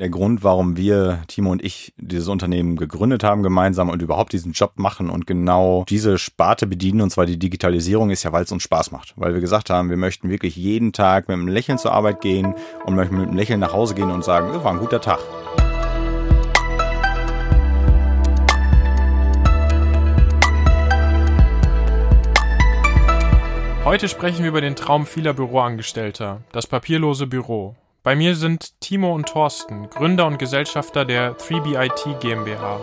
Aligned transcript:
der 0.00 0.08
Grund, 0.08 0.42
warum 0.42 0.78
wir, 0.78 1.22
Timo 1.28 1.52
und 1.52 1.62
ich, 1.62 1.92
dieses 1.98 2.28
Unternehmen 2.28 2.76
gegründet 2.76 3.22
haben 3.22 3.42
gemeinsam 3.42 3.90
und 3.90 4.00
überhaupt 4.00 4.32
diesen 4.32 4.52
Job 4.52 4.72
machen 4.76 5.10
und 5.10 5.26
genau 5.26 5.84
diese 5.90 6.16
Sparte 6.16 6.66
bedienen, 6.66 7.02
und 7.02 7.10
zwar 7.10 7.26
die 7.26 7.38
Digitalisierung, 7.38 8.08
ist 8.08 8.22
ja, 8.22 8.32
weil 8.32 8.44
es 8.44 8.50
uns 8.50 8.62
Spaß 8.62 8.92
macht. 8.92 9.12
Weil 9.16 9.34
wir 9.34 9.42
gesagt 9.42 9.68
haben, 9.68 9.90
wir 9.90 9.98
möchten 9.98 10.30
wirklich 10.30 10.56
jeden 10.56 10.94
Tag 10.94 11.28
mit 11.28 11.34
einem 11.34 11.48
Lächeln 11.48 11.76
zur 11.76 11.92
Arbeit 11.92 12.22
gehen 12.22 12.54
und 12.86 12.94
möchten 12.94 13.18
mit 13.18 13.28
einem 13.28 13.36
Lächeln 13.36 13.60
nach 13.60 13.74
Hause 13.74 13.94
gehen 13.94 14.10
und 14.10 14.24
sagen, 14.24 14.48
war 14.64 14.72
ein 14.72 14.78
guter 14.78 15.02
Tag. 15.02 15.18
Heute 23.84 24.08
sprechen 24.08 24.44
wir 24.44 24.48
über 24.48 24.62
den 24.62 24.76
Traum 24.76 25.04
vieler 25.04 25.34
Büroangestellter, 25.34 26.40
das 26.52 26.66
papierlose 26.66 27.26
Büro. 27.26 27.76
Bei 28.02 28.16
mir 28.16 28.34
sind 28.34 28.80
Timo 28.80 29.14
und 29.14 29.28
Thorsten, 29.28 29.90
Gründer 29.90 30.26
und 30.26 30.38
Gesellschafter 30.38 31.04
der 31.04 31.36
3BIT 31.36 32.18
GmbH. 32.20 32.80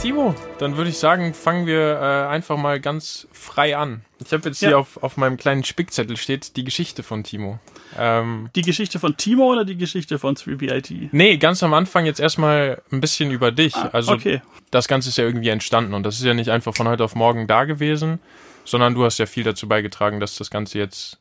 Timo, 0.00 0.34
dann 0.58 0.78
würde 0.78 0.88
ich 0.88 0.96
sagen, 0.96 1.34
fangen 1.34 1.66
wir 1.66 2.00
äh, 2.00 2.26
einfach 2.28 2.56
mal 2.56 2.80
ganz 2.80 3.28
frei 3.32 3.76
an. 3.76 4.06
Ich 4.24 4.32
habe 4.32 4.48
jetzt 4.48 4.62
ja. 4.62 4.68
hier 4.68 4.78
auf, 4.78 5.02
auf 5.02 5.18
meinem 5.18 5.36
kleinen 5.36 5.62
Spickzettel 5.62 6.16
steht 6.16 6.56
die 6.56 6.64
Geschichte 6.64 7.02
von 7.02 7.22
Timo. 7.22 7.58
Ähm, 7.98 8.50
die 8.54 8.62
Geschichte 8.62 8.98
von 8.98 9.16
Timo 9.16 9.52
oder 9.52 9.64
die 9.64 9.76
Geschichte 9.76 10.18
von 10.18 10.34
3BIT? 10.34 11.10
Nee, 11.12 11.36
ganz 11.36 11.62
am 11.62 11.74
Anfang 11.74 12.06
jetzt 12.06 12.20
erstmal 12.20 12.82
ein 12.90 13.00
bisschen 13.00 13.30
über 13.30 13.52
dich. 13.52 13.74
Ah, 13.76 13.90
also 13.92 14.12
okay. 14.12 14.42
das 14.70 14.88
Ganze 14.88 15.08
ist 15.08 15.18
ja 15.18 15.24
irgendwie 15.24 15.48
entstanden 15.48 15.94
und 15.94 16.02
das 16.02 16.18
ist 16.18 16.24
ja 16.24 16.34
nicht 16.34 16.50
einfach 16.50 16.74
von 16.74 16.88
heute 16.88 17.04
auf 17.04 17.14
morgen 17.14 17.46
da 17.46 17.64
gewesen, 17.64 18.20
sondern 18.64 18.94
du 18.94 19.04
hast 19.04 19.18
ja 19.18 19.26
viel 19.26 19.44
dazu 19.44 19.68
beigetragen, 19.68 20.20
dass 20.20 20.36
das 20.36 20.50
Ganze 20.50 20.78
jetzt 20.78 21.18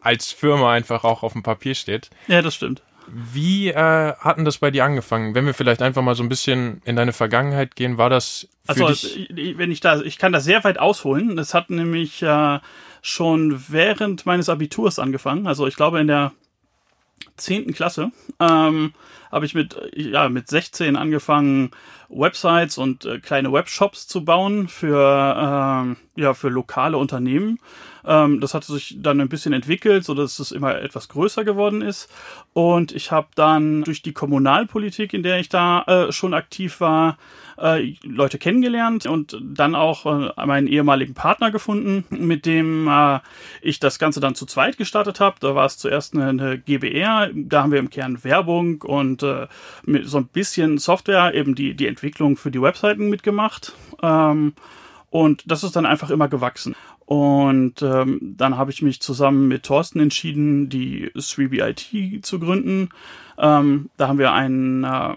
als 0.00 0.32
Firma 0.32 0.72
einfach 0.72 1.04
auch 1.04 1.22
auf 1.22 1.32
dem 1.32 1.42
Papier 1.42 1.74
steht. 1.74 2.10
Ja, 2.28 2.40
das 2.42 2.54
stimmt. 2.54 2.82
Wie 3.08 3.68
äh, 3.68 4.12
hatten 4.14 4.44
das 4.44 4.58
bei 4.58 4.70
dir 4.70 4.84
angefangen? 4.84 5.34
Wenn 5.34 5.46
wir 5.46 5.54
vielleicht 5.54 5.82
einfach 5.82 6.02
mal 6.02 6.14
so 6.14 6.22
ein 6.22 6.28
bisschen 6.28 6.82
in 6.84 6.96
deine 6.96 7.12
Vergangenheit 7.12 7.76
gehen, 7.76 7.98
war 7.98 8.10
das 8.10 8.48
für 8.64 8.86
also, 8.86 8.88
dich? 8.88 9.28
wenn 9.56 9.70
ich 9.70 9.80
da, 9.80 10.00
ich 10.00 10.18
kann 10.18 10.32
das 10.32 10.44
sehr 10.44 10.64
weit 10.64 10.78
ausholen. 10.78 11.36
Das 11.36 11.54
hat 11.54 11.70
nämlich 11.70 12.22
äh, 12.22 12.58
schon 13.02 13.62
während 13.68 14.26
meines 14.26 14.48
Abiturs 14.48 14.98
angefangen. 14.98 15.46
Also 15.46 15.66
ich 15.66 15.76
glaube 15.76 16.00
in 16.00 16.08
der 16.08 16.32
zehnten 17.36 17.72
Klasse 17.72 18.10
ähm, 18.40 18.92
habe 19.30 19.46
ich 19.46 19.54
mit 19.54 19.76
ja 19.94 20.28
mit 20.28 20.48
16 20.48 20.96
angefangen 20.96 21.70
Websites 22.08 22.78
und 22.78 23.04
äh, 23.04 23.18
kleine 23.18 23.52
Webshops 23.52 24.06
zu 24.06 24.24
bauen 24.24 24.68
für 24.68 24.96
äh, 24.96 26.20
ja 26.20 26.34
für 26.34 26.48
lokale 26.48 26.96
Unternehmen 26.96 27.58
ähm, 28.06 28.40
das 28.40 28.54
hat 28.54 28.64
sich 28.64 28.96
dann 29.00 29.20
ein 29.20 29.28
bisschen 29.28 29.52
entwickelt, 29.52 30.04
so 30.04 30.14
dass 30.14 30.38
es 30.38 30.52
immer 30.52 30.80
etwas 30.80 31.08
größer 31.08 31.44
geworden 31.44 31.82
ist. 31.82 32.08
Und 32.52 32.92
ich 32.92 33.10
habe 33.10 33.28
dann 33.34 33.82
durch 33.82 34.00
die 34.02 34.12
Kommunalpolitik, 34.12 35.12
in 35.12 35.22
der 35.22 35.40
ich 35.40 35.48
da 35.48 35.82
äh, 35.82 36.12
schon 36.12 36.32
aktiv 36.32 36.80
war, 36.80 37.18
äh, 37.58 37.94
Leute 38.04 38.38
kennengelernt 38.38 39.06
und 39.06 39.38
dann 39.42 39.74
auch 39.74 40.06
äh, 40.06 40.46
meinen 40.46 40.68
ehemaligen 40.68 41.14
Partner 41.14 41.50
gefunden, 41.50 42.04
mit 42.10 42.46
dem 42.46 42.86
äh, 42.88 43.18
ich 43.60 43.80
das 43.80 43.98
Ganze 43.98 44.20
dann 44.20 44.34
zu 44.34 44.46
zweit 44.46 44.78
gestartet 44.78 45.20
habe. 45.20 45.36
Da 45.40 45.54
war 45.54 45.66
es 45.66 45.76
zuerst 45.76 46.14
eine, 46.14 46.28
eine, 46.28 46.58
GBR, 46.58 47.30
da 47.34 47.62
haben 47.62 47.72
wir 47.72 47.78
im 47.78 47.90
Kern 47.90 48.22
Werbung 48.22 48.82
und 48.82 49.22
äh, 49.26 49.46
mit 49.84 50.08
so 50.08 50.18
ein 50.18 50.26
bisschen 50.26 50.78
Software, 50.78 51.34
eben 51.34 51.54
die, 51.54 51.74
die 51.74 51.86
Entwicklung 51.86 52.36
für 52.36 52.50
die 52.50 52.62
Webseiten 52.62 53.08
mitgemacht. 53.08 53.72
Ähm, 54.02 54.54
und 55.10 55.50
das 55.50 55.64
ist 55.64 55.76
dann 55.76 55.86
einfach 55.86 56.10
immer 56.10 56.28
gewachsen. 56.28 56.74
Und 57.06 57.82
ähm, 57.82 58.18
dann 58.36 58.58
habe 58.58 58.72
ich 58.72 58.82
mich 58.82 59.00
zusammen 59.00 59.46
mit 59.46 59.62
Thorsten 59.62 60.00
entschieden, 60.00 60.68
die 60.68 61.10
3BIT 61.14 62.22
zu 62.22 62.40
gründen. 62.40 62.88
Ähm, 63.38 63.90
da 63.96 64.08
haben 64.08 64.18
wir 64.18 64.32
einen, 64.32 64.82
äh, 64.82 65.14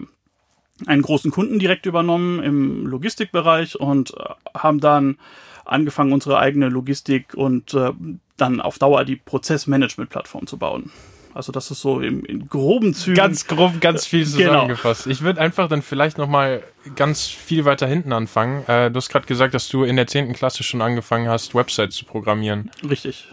einen 0.86 1.02
großen 1.02 1.32
Kunden 1.32 1.58
direkt 1.58 1.86
übernommen 1.86 2.40
im 2.42 2.86
Logistikbereich 2.86 3.78
und 3.78 4.14
äh, 4.14 4.24
haben 4.56 4.78
dann 4.78 5.18
angefangen, 5.64 6.12
unsere 6.12 6.38
eigene 6.38 6.68
Logistik 6.68 7.34
und 7.34 7.74
äh, 7.74 7.90
dann 8.36 8.60
auf 8.60 8.78
Dauer 8.78 9.04
die 9.04 9.16
Prozessmanagement-Plattform 9.16 10.46
zu 10.46 10.58
bauen. 10.58 10.90
Also 11.34 11.52
das 11.52 11.70
ist 11.70 11.80
so 11.80 12.00
im, 12.00 12.24
in 12.24 12.48
groben 12.48 12.94
Zügen. 12.94 13.16
Ganz 13.16 13.46
grob, 13.46 13.80
ganz 13.80 14.06
viel 14.06 14.24
genau. 14.24 14.36
zusammengefasst. 14.36 15.04
Genau. 15.04 15.12
Ich 15.12 15.22
würde 15.22 15.40
einfach 15.40 15.68
dann 15.68 15.82
vielleicht 15.82 16.18
nochmal 16.18 16.62
ganz 16.96 17.26
viel 17.26 17.64
weiter 17.64 17.86
hinten 17.86 18.12
anfangen. 18.12 18.64
Äh, 18.66 18.90
du 18.90 18.96
hast 18.96 19.08
gerade 19.08 19.26
gesagt, 19.26 19.54
dass 19.54 19.68
du 19.68 19.84
in 19.84 19.96
der 19.96 20.06
10. 20.06 20.32
Klasse 20.32 20.62
schon 20.62 20.82
angefangen 20.82 21.28
hast, 21.28 21.54
Websites 21.54 21.96
zu 21.96 22.04
programmieren. 22.04 22.70
Richtig. 22.88 23.28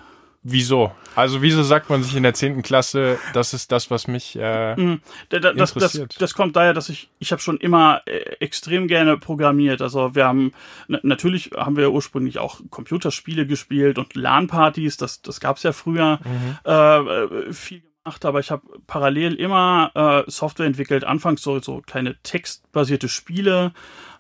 Wieso? 0.50 0.94
Also 1.13 1.41
wieso 1.41 1.62
sagt 1.62 1.90
man 1.90 2.03
sich 2.03 2.16
in 2.16 2.24
der 2.24 2.34
10. 2.34 2.62
Klasse, 2.62 3.19
das 3.34 3.53
ist 3.53 3.72
das, 3.72 3.91
was 3.91 4.08
mich 4.08 4.38
äh, 4.40 4.75
mm, 4.75 5.02
das, 5.29 5.72
interessiert? 5.72 6.12
Das, 6.14 6.19
das, 6.19 6.34
kommt 6.35 6.56
daher, 6.56 6.74
dass 6.74 6.88
ich, 6.88 7.09
ich 7.19 7.34
habe 7.34 7.41
schon 7.41 7.58
immer 7.58 8.02
äh, 8.06 8.19
extrem 8.40 8.88
gerne 8.88 9.18
programmiert. 9.18 9.81
Also 9.81 10.16
wir 10.16 10.25
haben, 10.25 10.53
natürlich 10.88 11.52
haben 11.58 11.75
wir 11.75 11.91
ursprünglich 11.91 12.40
auch 12.40 12.62
Computerspiele 12.69 13.46
gespielt 13.46 13.97
und 13.97 14.16
LAN-Partys, 14.16 14.96
das, 14.96 15.22
das 15.22 15.41
gab 15.41 15.58
es 15.58 15.64
ja 15.64 15.74
früher 15.74 16.19
mhm. 16.24 16.58
äh, 16.66 17.00
äh 17.50 17.53
viel 17.53 17.81
gemacht, 18.07 18.25
aber 18.25 18.40
ich 18.40 18.51
habe 18.51 18.63
parallel 18.88 19.35
immer 19.35 19.91
äh, 19.94 20.31
Software 20.31 20.66
entwickelt, 20.66 21.03
anfangs 21.03 21.41
so, 21.41 21.59
so 21.59 21.81
kleine 21.85 22.16
textbasierte 22.23 23.09
Spiele 23.09 23.73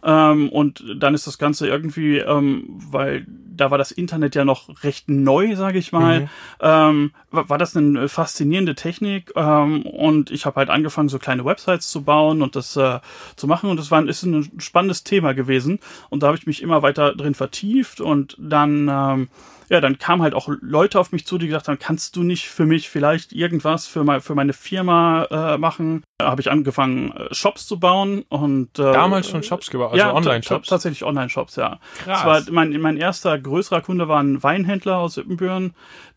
ähm, 0.07 0.47
und 0.47 0.83
dann 0.95 1.13
ist 1.13 1.27
das 1.27 1.37
Ganze 1.37 1.67
irgendwie, 1.67 2.19
ähm, 2.19 2.63
weil 2.69 3.27
da 3.27 3.71
war 3.71 3.77
das 3.77 3.91
Internet 3.91 4.35
ja 4.35 4.45
noch 4.45 4.83
recht 4.83 5.09
neu, 5.09 5.57
sage 5.57 5.79
ich 5.79 5.91
mal, 5.91 6.21
mhm. 6.21 6.29
ähm, 6.61 7.11
war, 7.29 7.49
war, 7.49 7.57
das 7.57 7.75
eine 7.75 8.07
faszinierende 8.07 8.73
Technik? 8.75 9.33
Ähm, 9.35 9.81
und 9.81 10.31
ich 10.31 10.45
habe 10.45 10.55
halt 10.55 10.69
angefangen, 10.69 11.09
so 11.09 11.19
kleine 11.19 11.43
Websites 11.43 11.91
zu 11.91 12.03
bauen 12.03 12.41
und 12.41 12.55
das 12.55 12.77
äh, 12.77 12.99
zu 13.35 13.47
machen. 13.47 13.69
Und 13.69 13.77
das 13.77 13.91
war 13.91 14.07
ist 14.07 14.23
ein 14.23 14.49
spannendes 14.59 15.03
Thema 15.03 15.33
gewesen. 15.33 15.79
Und 16.09 16.23
da 16.23 16.27
habe 16.27 16.37
ich 16.37 16.47
mich 16.47 16.61
immer 16.61 16.83
weiter 16.83 17.13
drin 17.13 17.35
vertieft. 17.35 17.99
Und 17.99 18.37
dann 18.39 18.87
ähm, 18.89 19.27
ja, 19.69 19.81
dann 19.81 19.97
kamen 19.97 20.21
halt 20.21 20.33
auch 20.33 20.49
Leute 20.61 20.99
auf 20.99 21.11
mich 21.11 21.25
zu, 21.25 21.37
die 21.37 21.47
gesagt 21.47 21.67
haben, 21.67 21.79
kannst 21.79 22.15
du 22.15 22.23
nicht 22.23 22.47
für 22.47 22.65
mich 22.65 22.89
vielleicht 22.89 23.33
irgendwas 23.33 23.85
für, 23.85 24.03
mein, 24.03 24.21
für 24.21 24.33
meine 24.33 24.53
Firma 24.53 25.25
äh, 25.29 25.57
machen? 25.57 26.03
Da 26.19 26.29
habe 26.29 26.39
ich 26.41 26.49
angefangen, 26.49 27.11
äh, 27.11 27.33
Shops 27.33 27.67
zu 27.67 27.79
bauen. 27.79 28.23
Und 28.29 28.79
äh, 28.79 28.93
damals 28.93 29.29
schon 29.29 29.43
Shops 29.43 29.69
gebaut, 29.69 29.95
also 29.99 30.09
ja, 30.09 30.13
Online-Shops. 30.13 30.69
Tatsächlich 30.69 31.03
Online-Shops, 31.03 31.55
ja. 31.55 31.79
Krass. 32.03 32.25
War 32.25 32.41
mein, 32.51 32.79
mein 32.79 32.97
erster 32.97 33.37
größerer 33.37 33.81
Kunde 33.81 34.07
war 34.07 34.21
ein 34.21 34.41
Weinhändler 34.41 34.97
aus 34.97 35.17
Ippenbüren, 35.17 35.73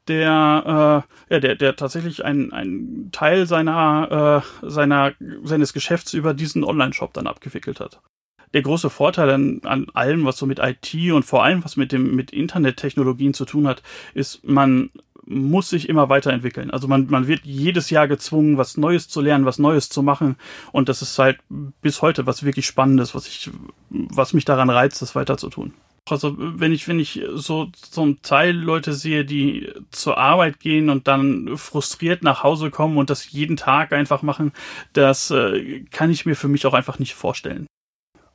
der, 0.08 1.04
äh, 1.30 1.34
ja, 1.34 1.40
der, 1.40 1.56
der 1.56 1.76
tatsächlich 1.76 2.24
einen, 2.24 2.52
einen 2.52 3.10
Teil 3.12 3.46
seiner, 3.46 4.42
äh, 4.62 4.68
seiner, 4.68 5.12
seines 5.44 5.72
Geschäfts 5.72 6.14
über 6.14 6.34
diesen 6.34 6.64
Online-Shop 6.64 7.12
dann 7.12 7.26
abgewickelt 7.26 7.80
hat 7.80 8.00
der 8.52 8.62
große 8.62 8.90
Vorteil 8.90 9.30
an, 9.30 9.60
an 9.64 9.86
allem, 9.94 10.24
was 10.24 10.36
so 10.36 10.46
mit 10.46 10.58
IT 10.58 10.94
und 11.12 11.24
vor 11.24 11.44
allem 11.44 11.64
was 11.64 11.76
mit 11.76 11.92
dem 11.92 12.14
mit 12.14 12.32
Internettechnologien 12.32 13.34
zu 13.34 13.44
tun 13.44 13.66
hat, 13.66 13.82
ist, 14.14 14.44
man 14.44 14.90
muss 15.30 15.70
sich 15.70 15.88
immer 15.88 16.08
weiterentwickeln. 16.08 16.70
Also 16.70 16.88
man, 16.88 17.06
man 17.08 17.28
wird 17.28 17.42
jedes 17.44 17.88
Jahr 17.90 18.08
gezwungen, 18.08 18.58
was 18.58 18.76
Neues 18.76 19.08
zu 19.08 19.20
lernen, 19.20 19.46
was 19.46 19.58
Neues 19.58 19.88
zu 19.88 20.02
machen. 20.02 20.36
Und 20.72 20.88
das 20.88 21.02
ist 21.02 21.18
halt 21.18 21.38
bis 21.80 22.02
heute 22.02 22.26
was 22.26 22.42
wirklich 22.42 22.66
Spannendes, 22.66 23.14
was 23.14 23.26
ich, 23.28 23.50
was 23.88 24.32
mich 24.32 24.44
daran 24.44 24.70
reizt, 24.70 25.00
das 25.00 25.14
weiter 25.14 25.38
zu 25.38 25.48
tun. 25.48 25.72
Also 26.08 26.34
wenn 26.36 26.72
ich, 26.72 26.88
wenn 26.88 26.98
ich 26.98 27.22
so 27.34 27.70
zum 27.72 28.20
Teil 28.22 28.56
Leute 28.56 28.92
sehe, 28.92 29.24
die 29.24 29.72
zur 29.92 30.18
Arbeit 30.18 30.58
gehen 30.58 30.90
und 30.90 31.06
dann 31.06 31.56
frustriert 31.56 32.24
nach 32.24 32.42
Hause 32.42 32.70
kommen 32.70 32.98
und 32.98 33.10
das 33.10 33.30
jeden 33.30 33.56
Tag 33.56 33.92
einfach 33.92 34.22
machen, 34.22 34.52
das 34.92 35.30
äh, 35.30 35.84
kann 35.92 36.10
ich 36.10 36.26
mir 36.26 36.34
für 36.34 36.48
mich 36.48 36.66
auch 36.66 36.74
einfach 36.74 36.98
nicht 36.98 37.14
vorstellen. 37.14 37.66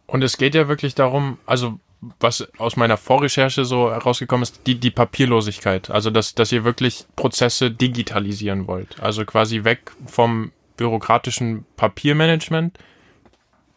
Und 0.07 0.23
es 0.23 0.37
geht 0.37 0.55
ja 0.55 0.67
wirklich 0.67 0.95
darum, 0.95 1.39
also 1.45 1.79
was 2.19 2.47
aus 2.57 2.77
meiner 2.77 2.97
Vorrecherche 2.97 3.65
so 3.65 3.91
herausgekommen 3.91 4.43
ist, 4.43 4.61
die, 4.67 4.75
die 4.75 4.91
Papierlosigkeit. 4.91 5.89
Also, 5.89 6.09
dass, 6.09 6.35
dass 6.35 6.51
ihr 6.51 6.63
wirklich 6.63 7.05
Prozesse 7.15 7.71
digitalisieren 7.71 8.67
wollt. 8.67 8.99
Also 9.01 9.25
quasi 9.25 9.63
weg 9.63 9.91
vom 10.05 10.51
bürokratischen 10.77 11.65
Papiermanagement 11.77 12.77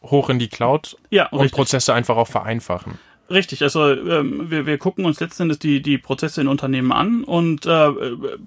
hoch 0.02 0.30
in 0.30 0.38
die 0.38 0.48
Cloud 0.48 0.96
ja, 1.10 1.26
und 1.28 1.40
richtig. 1.40 1.56
Prozesse 1.56 1.94
einfach 1.94 2.16
auch 2.16 2.28
vereinfachen. 2.28 2.98
Richtig, 3.30 3.62
also 3.62 3.90
ähm, 3.90 4.50
wir, 4.50 4.64
wir 4.64 4.78
gucken 4.78 5.04
uns 5.04 5.20
letztendlich 5.20 5.58
die, 5.58 5.82
die 5.82 5.98
Prozesse 5.98 6.40
in 6.40 6.48
Unternehmen 6.48 6.92
an 6.92 7.24
und 7.24 7.66
äh, 7.66 7.90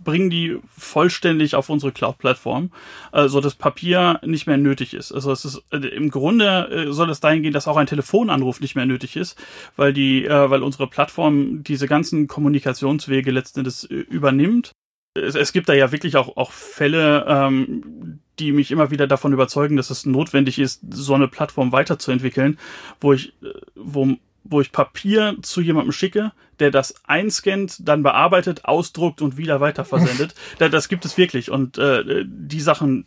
bringen 0.03 0.31
die 0.31 0.57
vollständig 0.75 1.53
auf 1.53 1.69
unsere 1.69 1.91
Cloud-Plattform, 1.91 2.71
äh, 3.11 3.27
so 3.27 3.41
dass 3.41 3.53
Papier 3.53 4.19
nicht 4.25 4.47
mehr 4.47 4.57
nötig 4.57 4.95
ist. 4.95 5.11
Also 5.11 5.31
es 5.31 5.45
ist 5.45 5.61
äh, 5.69 5.77
im 5.77 6.09
Grunde 6.09 6.87
äh, 6.87 6.91
soll 6.91 7.11
es 7.11 7.19
dahin 7.19 7.43
gehen, 7.43 7.53
dass 7.53 7.67
auch 7.67 7.77
ein 7.77 7.85
Telefonanruf 7.85 8.59
nicht 8.59 8.75
mehr 8.75 8.87
nötig 8.87 9.15
ist, 9.15 9.37
weil 9.75 9.93
die, 9.93 10.25
äh, 10.25 10.49
weil 10.49 10.63
unsere 10.63 10.87
Plattform 10.87 11.63
diese 11.63 11.87
ganzen 11.87 12.27
Kommunikationswege 12.27 13.29
letztendlich 13.29 13.89
äh, 13.91 13.93
übernimmt. 13.93 14.71
Es, 15.13 15.35
es 15.35 15.53
gibt 15.53 15.69
da 15.69 15.73
ja 15.73 15.91
wirklich 15.91 16.17
auch, 16.17 16.37
auch 16.37 16.51
Fälle, 16.51 17.25
ähm, 17.27 18.19
die 18.39 18.51
mich 18.51 18.71
immer 18.71 18.89
wieder 18.89 19.05
davon 19.05 19.31
überzeugen, 19.31 19.77
dass 19.77 19.91
es 19.91 20.07
notwendig 20.07 20.57
ist, 20.57 20.81
so 20.89 21.13
eine 21.13 21.27
Plattform 21.27 21.71
weiterzuentwickeln, 21.71 22.57
wo 22.99 23.13
ich, 23.13 23.33
äh, 23.43 23.53
wo 23.75 24.17
wo 24.43 24.61
ich 24.61 24.71
Papier 24.71 25.37
zu 25.41 25.61
jemandem 25.61 25.91
schicke, 25.91 26.31
der 26.59 26.71
das 26.71 26.95
einscannt, 27.05 27.87
dann 27.87 28.03
bearbeitet, 28.03 28.65
ausdruckt 28.65 29.21
und 29.21 29.37
wieder 29.37 29.59
weiterversendet. 29.59 30.35
das 30.57 30.89
gibt 30.89 31.05
es 31.05 31.17
wirklich. 31.17 31.51
Und 31.51 31.77
äh, 31.77 32.23
die 32.25 32.61
Sachen 32.61 33.05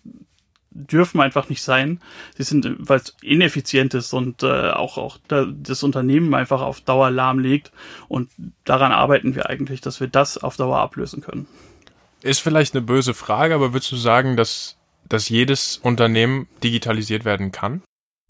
dürfen 0.75 1.21
einfach 1.21 1.49
nicht 1.49 1.63
sein. 1.63 2.01
Sie 2.37 2.43
sind, 2.43 2.67
weil 2.79 2.99
es 2.99 3.17
ineffizient 3.23 3.95
ist 3.95 4.13
und 4.13 4.43
äh, 4.43 4.71
auch, 4.71 4.99
auch 4.99 5.19
das 5.29 5.83
Unternehmen 5.83 6.35
einfach 6.35 6.61
auf 6.61 6.81
Dauer 6.81 7.11
lahmlegt. 7.11 7.71
Und 8.09 8.31
daran 8.65 8.93
arbeiten 8.93 9.37
wir 9.37 9.49
eigentlich, 9.49 9.81
dass 9.81 10.01
wir 10.01 10.09
das 10.09 10.37
auf 10.37 10.57
Dauer 10.57 10.79
ablösen 10.79 11.23
können. 11.23 11.47
Ist 12.23 12.41
vielleicht 12.41 12.75
eine 12.75 12.83
böse 12.83 13.15
Frage, 13.15 13.55
aber 13.55 13.73
würdest 13.73 13.93
du 13.93 13.97
sagen, 13.97 14.37
dass, 14.37 14.77
dass 15.09 15.29
jedes 15.29 15.77
Unternehmen 15.77 16.49
digitalisiert 16.63 17.25
werden 17.25 17.53
kann? 17.53 17.83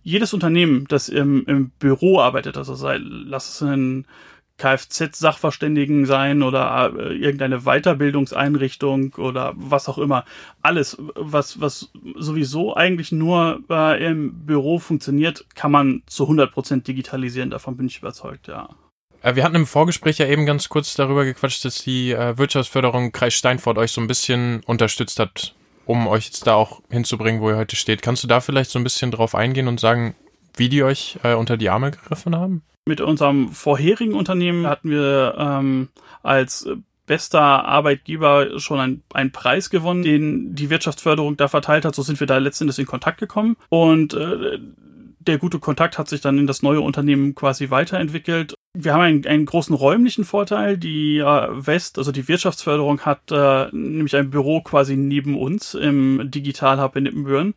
Jedes 0.04 0.34
Unternehmen, 0.34 0.84
das 0.88 1.08
im, 1.08 1.44
im 1.46 1.70
Büro 1.70 2.20
arbeitet, 2.20 2.56
also 2.56 2.74
sei, 2.74 2.98
lass 3.00 3.48
es 3.48 3.62
ein 3.62 4.06
Kfz-Sachverständigen 4.58 6.06
sein 6.06 6.42
oder 6.42 6.92
äh, 6.96 7.14
irgendeine 7.14 7.60
Weiterbildungseinrichtung 7.62 9.14
oder 9.14 9.52
was 9.56 9.88
auch 9.88 9.98
immer. 9.98 10.24
Alles, 10.62 10.96
was, 11.16 11.60
was 11.60 11.90
sowieso 12.16 12.76
eigentlich 12.76 13.10
nur 13.10 13.64
äh, 13.68 14.04
im 14.04 14.44
Büro 14.46 14.78
funktioniert, 14.78 15.44
kann 15.54 15.72
man 15.72 16.02
zu 16.06 16.28
100% 16.28 16.84
digitalisieren. 16.84 17.50
Davon 17.50 17.76
bin 17.76 17.86
ich 17.86 17.98
überzeugt, 17.98 18.46
ja. 18.46 18.68
Äh, 19.22 19.34
wir 19.34 19.42
hatten 19.42 19.56
im 19.56 19.66
Vorgespräch 19.66 20.18
ja 20.18 20.26
eben 20.26 20.46
ganz 20.46 20.68
kurz 20.68 20.94
darüber 20.94 21.24
gequatscht, 21.24 21.64
dass 21.64 21.82
die 21.82 22.12
äh, 22.12 22.38
Wirtschaftsförderung 22.38 23.10
Kreis 23.10 23.34
Steinfurt 23.34 23.78
euch 23.78 23.90
so 23.90 24.00
ein 24.00 24.06
bisschen 24.06 24.60
unterstützt 24.66 25.18
hat, 25.18 25.54
um 25.86 26.06
euch 26.06 26.26
jetzt 26.26 26.46
da 26.46 26.54
auch 26.54 26.80
hinzubringen, 26.90 27.40
wo 27.40 27.50
ihr 27.50 27.56
heute 27.56 27.76
steht. 27.76 28.02
Kannst 28.02 28.22
du 28.22 28.28
da 28.28 28.40
vielleicht 28.40 28.70
so 28.70 28.78
ein 28.78 28.84
bisschen 28.84 29.10
drauf 29.10 29.34
eingehen 29.34 29.68
und 29.68 29.80
sagen, 29.80 30.14
wie 30.56 30.68
die 30.68 30.82
euch 30.82 31.18
äh, 31.22 31.34
unter 31.34 31.56
die 31.56 31.70
Arme 31.70 31.90
gegriffen 31.90 32.36
haben? 32.36 32.62
Mit 32.86 33.00
unserem 33.00 33.50
vorherigen 33.50 34.14
Unternehmen 34.14 34.66
hatten 34.66 34.90
wir 34.90 35.34
ähm, 35.38 35.88
als 36.22 36.68
bester 37.06 37.40
Arbeitgeber 37.40 38.58
schon 38.58 38.80
ein, 38.80 39.02
einen 39.12 39.32
Preis 39.32 39.70
gewonnen, 39.70 40.02
den 40.02 40.54
die 40.54 40.70
Wirtschaftsförderung 40.70 41.36
da 41.36 41.48
verteilt 41.48 41.84
hat. 41.84 41.94
So 41.94 42.02
sind 42.02 42.20
wir 42.20 42.26
da 42.26 42.38
letztendlich 42.38 42.78
in 42.78 42.86
Kontakt 42.86 43.18
gekommen. 43.18 43.56
Und 43.68 44.14
äh, 44.14 44.58
der 45.18 45.38
gute 45.38 45.58
Kontakt 45.58 45.98
hat 45.98 46.08
sich 46.08 46.20
dann 46.20 46.38
in 46.38 46.46
das 46.46 46.62
neue 46.62 46.80
Unternehmen 46.80 47.34
quasi 47.34 47.70
weiterentwickelt. 47.70 48.54
Wir 48.76 48.92
haben 48.92 49.02
einen, 49.02 49.26
einen 49.26 49.46
großen 49.46 49.74
räumlichen 49.74 50.24
Vorteil. 50.24 50.76
Die 50.76 51.18
äh, 51.18 51.24
West, 51.24 51.96
also 51.96 52.10
die 52.10 52.26
Wirtschaftsförderung, 52.26 53.00
hat 53.02 53.30
äh, 53.30 53.68
nämlich 53.70 54.16
ein 54.16 54.30
Büro 54.30 54.62
quasi 54.62 54.96
neben 54.96 55.38
uns 55.38 55.74
im 55.74 56.28
Digital 56.30 56.80
Hub 56.80 56.96
in 56.96 57.06
Ippenbüren. 57.06 57.54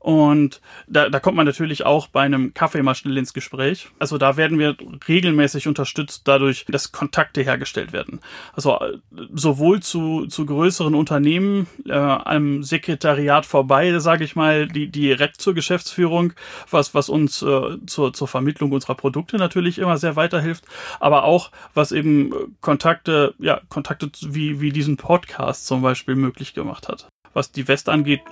Und 0.00 0.62
da, 0.86 1.10
da 1.10 1.20
kommt 1.20 1.36
man 1.36 1.44
natürlich 1.44 1.84
auch 1.84 2.06
bei 2.06 2.22
einem 2.22 2.54
Kaffee 2.54 2.82
mal 2.82 2.94
schnell 2.94 3.18
ins 3.18 3.34
Gespräch. 3.34 3.88
Also 3.98 4.16
da 4.16 4.38
werden 4.38 4.58
wir 4.58 4.74
regelmäßig 5.06 5.68
unterstützt 5.68 6.22
dadurch, 6.24 6.64
dass 6.66 6.90
Kontakte 6.90 7.42
hergestellt 7.42 7.92
werden. 7.92 8.20
Also 8.54 8.78
äh, 8.80 8.98
sowohl 9.34 9.80
zu, 9.80 10.26
zu 10.26 10.46
größeren 10.46 10.94
Unternehmen, 10.94 11.66
äh, 11.86 11.92
am 11.92 12.62
Sekretariat 12.62 13.44
vorbei, 13.44 13.98
sage 13.98 14.24
ich 14.24 14.34
mal, 14.34 14.66
die 14.68 14.88
direkt 14.88 15.42
zur 15.42 15.52
Geschäftsführung, 15.52 16.32
was, 16.70 16.94
was 16.94 17.10
uns 17.10 17.42
äh, 17.42 17.76
zur, 17.86 18.14
zur 18.14 18.26
Vermittlung 18.26 18.72
unserer 18.72 18.94
Produkte 18.94 19.36
natürlich 19.36 19.78
immer 19.78 19.98
sehr 19.98 20.16
weiterhilft, 20.16 20.64
aber 20.98 21.24
auch 21.24 21.50
was 21.74 21.92
eben 21.92 22.56
Kontakte, 22.62 23.34
ja, 23.38 23.60
Kontakte 23.68 24.10
wie, 24.22 24.62
wie 24.62 24.72
diesen 24.72 24.96
Podcast 24.96 25.66
zum 25.66 25.82
Beispiel 25.82 26.14
möglich 26.14 26.54
gemacht 26.54 26.88
hat 26.88 27.06
was 27.32 27.52
die 27.52 27.68
West 27.68 27.88
angeht, 27.88 28.22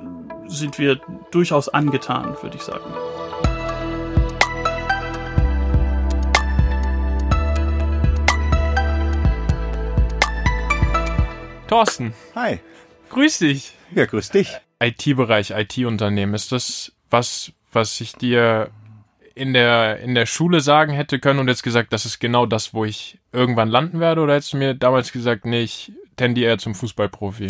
sind 0.47 0.79
wir 0.79 1.01
durchaus 1.31 1.69
angetan, 1.69 2.37
würde 2.43 2.57
ich 2.57 2.63
sagen. 2.63 2.85
Thorsten. 11.69 12.15
Hi. 12.35 12.61
Grüß 13.11 13.39
dich. 13.39 13.75
Ja, 13.95 14.07
grüß 14.07 14.31
dich. 14.31 14.57
IT-Bereich, 14.81 15.51
IT-Unternehmen, 15.51 16.35
ist 16.35 16.53
das 16.53 16.93
was, 17.11 17.53
was 17.73 18.01
ich 18.01 18.15
dir 18.15 18.71
in 19.35 19.53
der, 19.53 19.99
in 20.01 20.15
der 20.15 20.27
Schule 20.27 20.61
sagen 20.61 20.93
hätte 20.93 21.19
können 21.21 21.39
und 21.39 21.49
jetzt 21.49 21.63
gesagt, 21.63 21.93
das 21.93 22.07
ist 22.07 22.19
genau 22.19 22.47
das, 22.47 22.75
wo 22.75 22.85
ich 22.85 23.19
irgendwann 23.33 23.69
landen 23.69 24.01
werde? 24.01 24.23
Oder 24.23 24.35
hättest 24.35 24.55
du 24.55 24.57
mir 24.57 24.75
damals 24.75 25.13
gesagt, 25.13 25.45
nee, 25.45 25.63
ich 25.63 25.93
tendiere 26.17 26.51
eher 26.51 26.59
zum 26.59 26.75
Fußballprofi? 26.75 27.49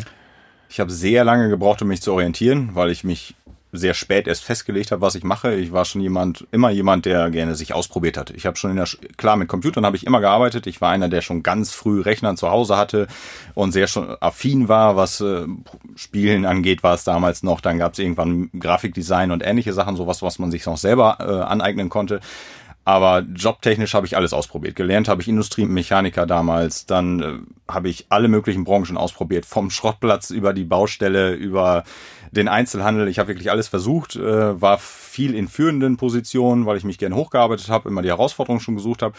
Ich 0.69 0.81
habe 0.81 0.91
sehr 0.91 1.25
lange 1.25 1.49
gebraucht, 1.49 1.83
um 1.83 1.89
mich 1.89 2.03
zu 2.03 2.13
orientieren, 2.13 2.71
weil 2.75 2.91
ich 2.91 3.05
mich 3.05 3.35
sehr 3.73 3.93
spät 3.93 4.27
erst 4.27 4.45
festgelegt 4.45 4.93
habe, 4.93 5.03
was 5.03 5.15
ich 5.15 5.25
mache. 5.25 5.55
Ich 5.55 5.73
war 5.73 5.85
schon 5.85 6.01
jemand, 6.01 6.47
immer 6.53 6.71
jemand, 6.71 7.05
der 7.05 7.31
gerne 7.31 7.55
sich 7.55 7.75
ausprobiert 7.75 8.17
hat. 8.17 8.31
Ich 8.31 8.47
habe 8.47 8.57
schon 8.57 8.71
in 8.71 8.77
der, 8.77 8.89
klar, 9.17 9.37
mit 9.37 9.49
Computern 9.49 9.85
habe 9.85 9.97
ich 9.97 10.07
immer 10.07 10.21
gearbeitet. 10.21 10.67
Ich 10.67 10.81
war 10.81 10.91
einer, 10.91 11.09
der 11.09 11.21
schon 11.21 11.43
ganz 11.43 11.73
früh 11.73 12.01
Rechnern 12.01 12.39
zu 12.39 12.51
Hause 12.51 12.77
hatte 12.77 13.09
und 13.55 13.73
sehr 13.73 13.87
schon 13.87 14.17
affin 14.21 14.69
war, 14.69 14.97
was 14.97 15.21
äh, 15.21 15.47
Spielen 15.97 16.47
angeht, 16.47 16.83
war 16.83 16.95
es 16.95 17.05
damals 17.05 17.43
noch. 17.43 17.61
Dann 17.61 17.79
gab 17.79 17.93
es 17.93 17.99
irgendwann 17.99 18.51
Grafikdesign 18.59 19.33
und 19.33 19.45
ähnliche 19.45 19.75
Sachen, 19.75 19.97
sowas, 19.97 20.23
was 20.23 20.39
man 20.39 20.51
sich 20.51 20.65
noch 20.65 20.79
selber 20.79 21.19
äh, 21.21 21.45
aneignen 21.45 21.91
konnte. 21.91 22.21
Aber 22.89 23.21
jobtechnisch 23.21 23.93
habe 23.93 24.07
ich 24.07 24.17
alles 24.17 24.33
ausprobiert. 24.33 24.75
Gelernt 24.75 25.09
habe 25.09 25.21
ich 25.21 25.29
Industriemechaniker 25.29 26.25
damals. 26.25 26.87
Dann 26.87 27.21
äh, 27.21 27.71
habe 27.71 27.91
ich 27.91 28.07
alle 28.09 28.29
möglichen 28.29 28.65
Branchen 28.65 28.97
ausprobiert. 28.97 29.45
Vom 29.45 29.69
Schrottplatz 29.69 30.31
über 30.31 30.55
die 30.55 30.65
Baustelle, 30.65 31.35
über 31.35 31.85
den 32.31 32.49
Einzelhandel. 32.49 33.07
Ich 33.09 33.19
habe 33.19 33.29
wirklich 33.29 33.51
alles 33.51 33.69
versucht. 33.69 34.17
Äh, 34.17 34.59
war 34.59 34.79
viel 34.79 35.35
in 35.35 35.49
führenden 35.49 35.99
Positionen, 35.99 36.65
weil 36.65 36.79
ich 36.79 36.85
mich 36.85 36.97
gerne 36.97 37.15
hochgearbeitet 37.15 37.69
habe, 37.69 37.91
immer 37.91 38.01
die 38.01 38.09
Herausforderungen 38.09 38.61
schon 38.61 38.77
gesucht 38.77 39.03
habe. 39.03 39.15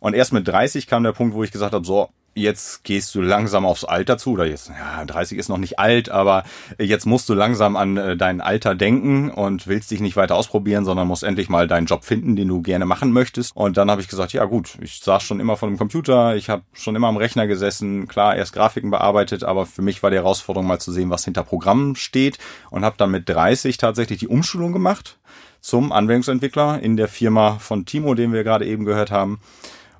Und 0.00 0.12
erst 0.12 0.34
mit 0.34 0.46
30 0.46 0.86
kam 0.86 1.02
der 1.02 1.12
Punkt, 1.12 1.34
wo 1.34 1.42
ich 1.42 1.50
gesagt 1.50 1.72
habe, 1.72 1.86
so, 1.86 2.10
jetzt 2.34 2.84
gehst 2.84 3.14
du 3.14 3.20
langsam 3.20 3.64
aufs 3.64 3.84
Alter 3.84 4.18
zu, 4.18 4.32
oder 4.32 4.46
jetzt, 4.46 4.68
ja, 4.68 5.04
30 5.04 5.38
ist 5.38 5.48
noch 5.48 5.58
nicht 5.58 5.78
alt, 5.78 6.08
aber 6.08 6.44
jetzt 6.78 7.06
musst 7.06 7.28
du 7.28 7.34
langsam 7.34 7.76
an 7.76 7.96
äh, 7.96 8.16
dein 8.16 8.40
Alter 8.40 8.74
denken 8.74 9.30
und 9.30 9.66
willst 9.66 9.90
dich 9.90 10.00
nicht 10.00 10.16
weiter 10.16 10.34
ausprobieren, 10.34 10.84
sondern 10.84 11.08
musst 11.08 11.22
endlich 11.22 11.48
mal 11.48 11.66
deinen 11.66 11.86
Job 11.86 12.04
finden, 12.04 12.36
den 12.36 12.48
du 12.48 12.62
gerne 12.62 12.86
machen 12.86 13.12
möchtest. 13.12 13.56
Und 13.56 13.76
dann 13.76 13.90
habe 13.90 14.00
ich 14.00 14.08
gesagt, 14.08 14.32
ja 14.32 14.44
gut, 14.44 14.76
ich 14.80 15.00
saß 15.00 15.22
schon 15.22 15.40
immer 15.40 15.56
vor 15.56 15.68
dem 15.68 15.78
Computer, 15.78 16.36
ich 16.36 16.50
habe 16.50 16.62
schon 16.72 16.96
immer 16.96 17.08
am 17.08 17.16
Rechner 17.16 17.46
gesessen, 17.46 18.08
klar, 18.08 18.36
erst 18.36 18.52
Grafiken 18.52 18.90
bearbeitet, 18.90 19.44
aber 19.44 19.66
für 19.66 19.82
mich 19.82 20.02
war 20.02 20.10
die 20.10 20.16
Herausforderung 20.16 20.66
mal 20.66 20.80
zu 20.80 20.92
sehen, 20.92 21.10
was 21.10 21.24
hinter 21.24 21.44
Programmen 21.44 21.96
steht 21.96 22.38
und 22.70 22.84
habe 22.84 22.96
dann 22.98 23.10
mit 23.10 23.28
30 23.28 23.76
tatsächlich 23.76 24.18
die 24.18 24.28
Umschulung 24.28 24.72
gemacht 24.72 25.18
zum 25.60 25.92
Anwendungsentwickler 25.92 26.80
in 26.82 26.98
der 26.98 27.08
Firma 27.08 27.58
von 27.58 27.86
Timo, 27.86 28.14
den 28.14 28.34
wir 28.34 28.44
gerade 28.44 28.66
eben 28.66 28.84
gehört 28.84 29.10
haben. 29.10 29.40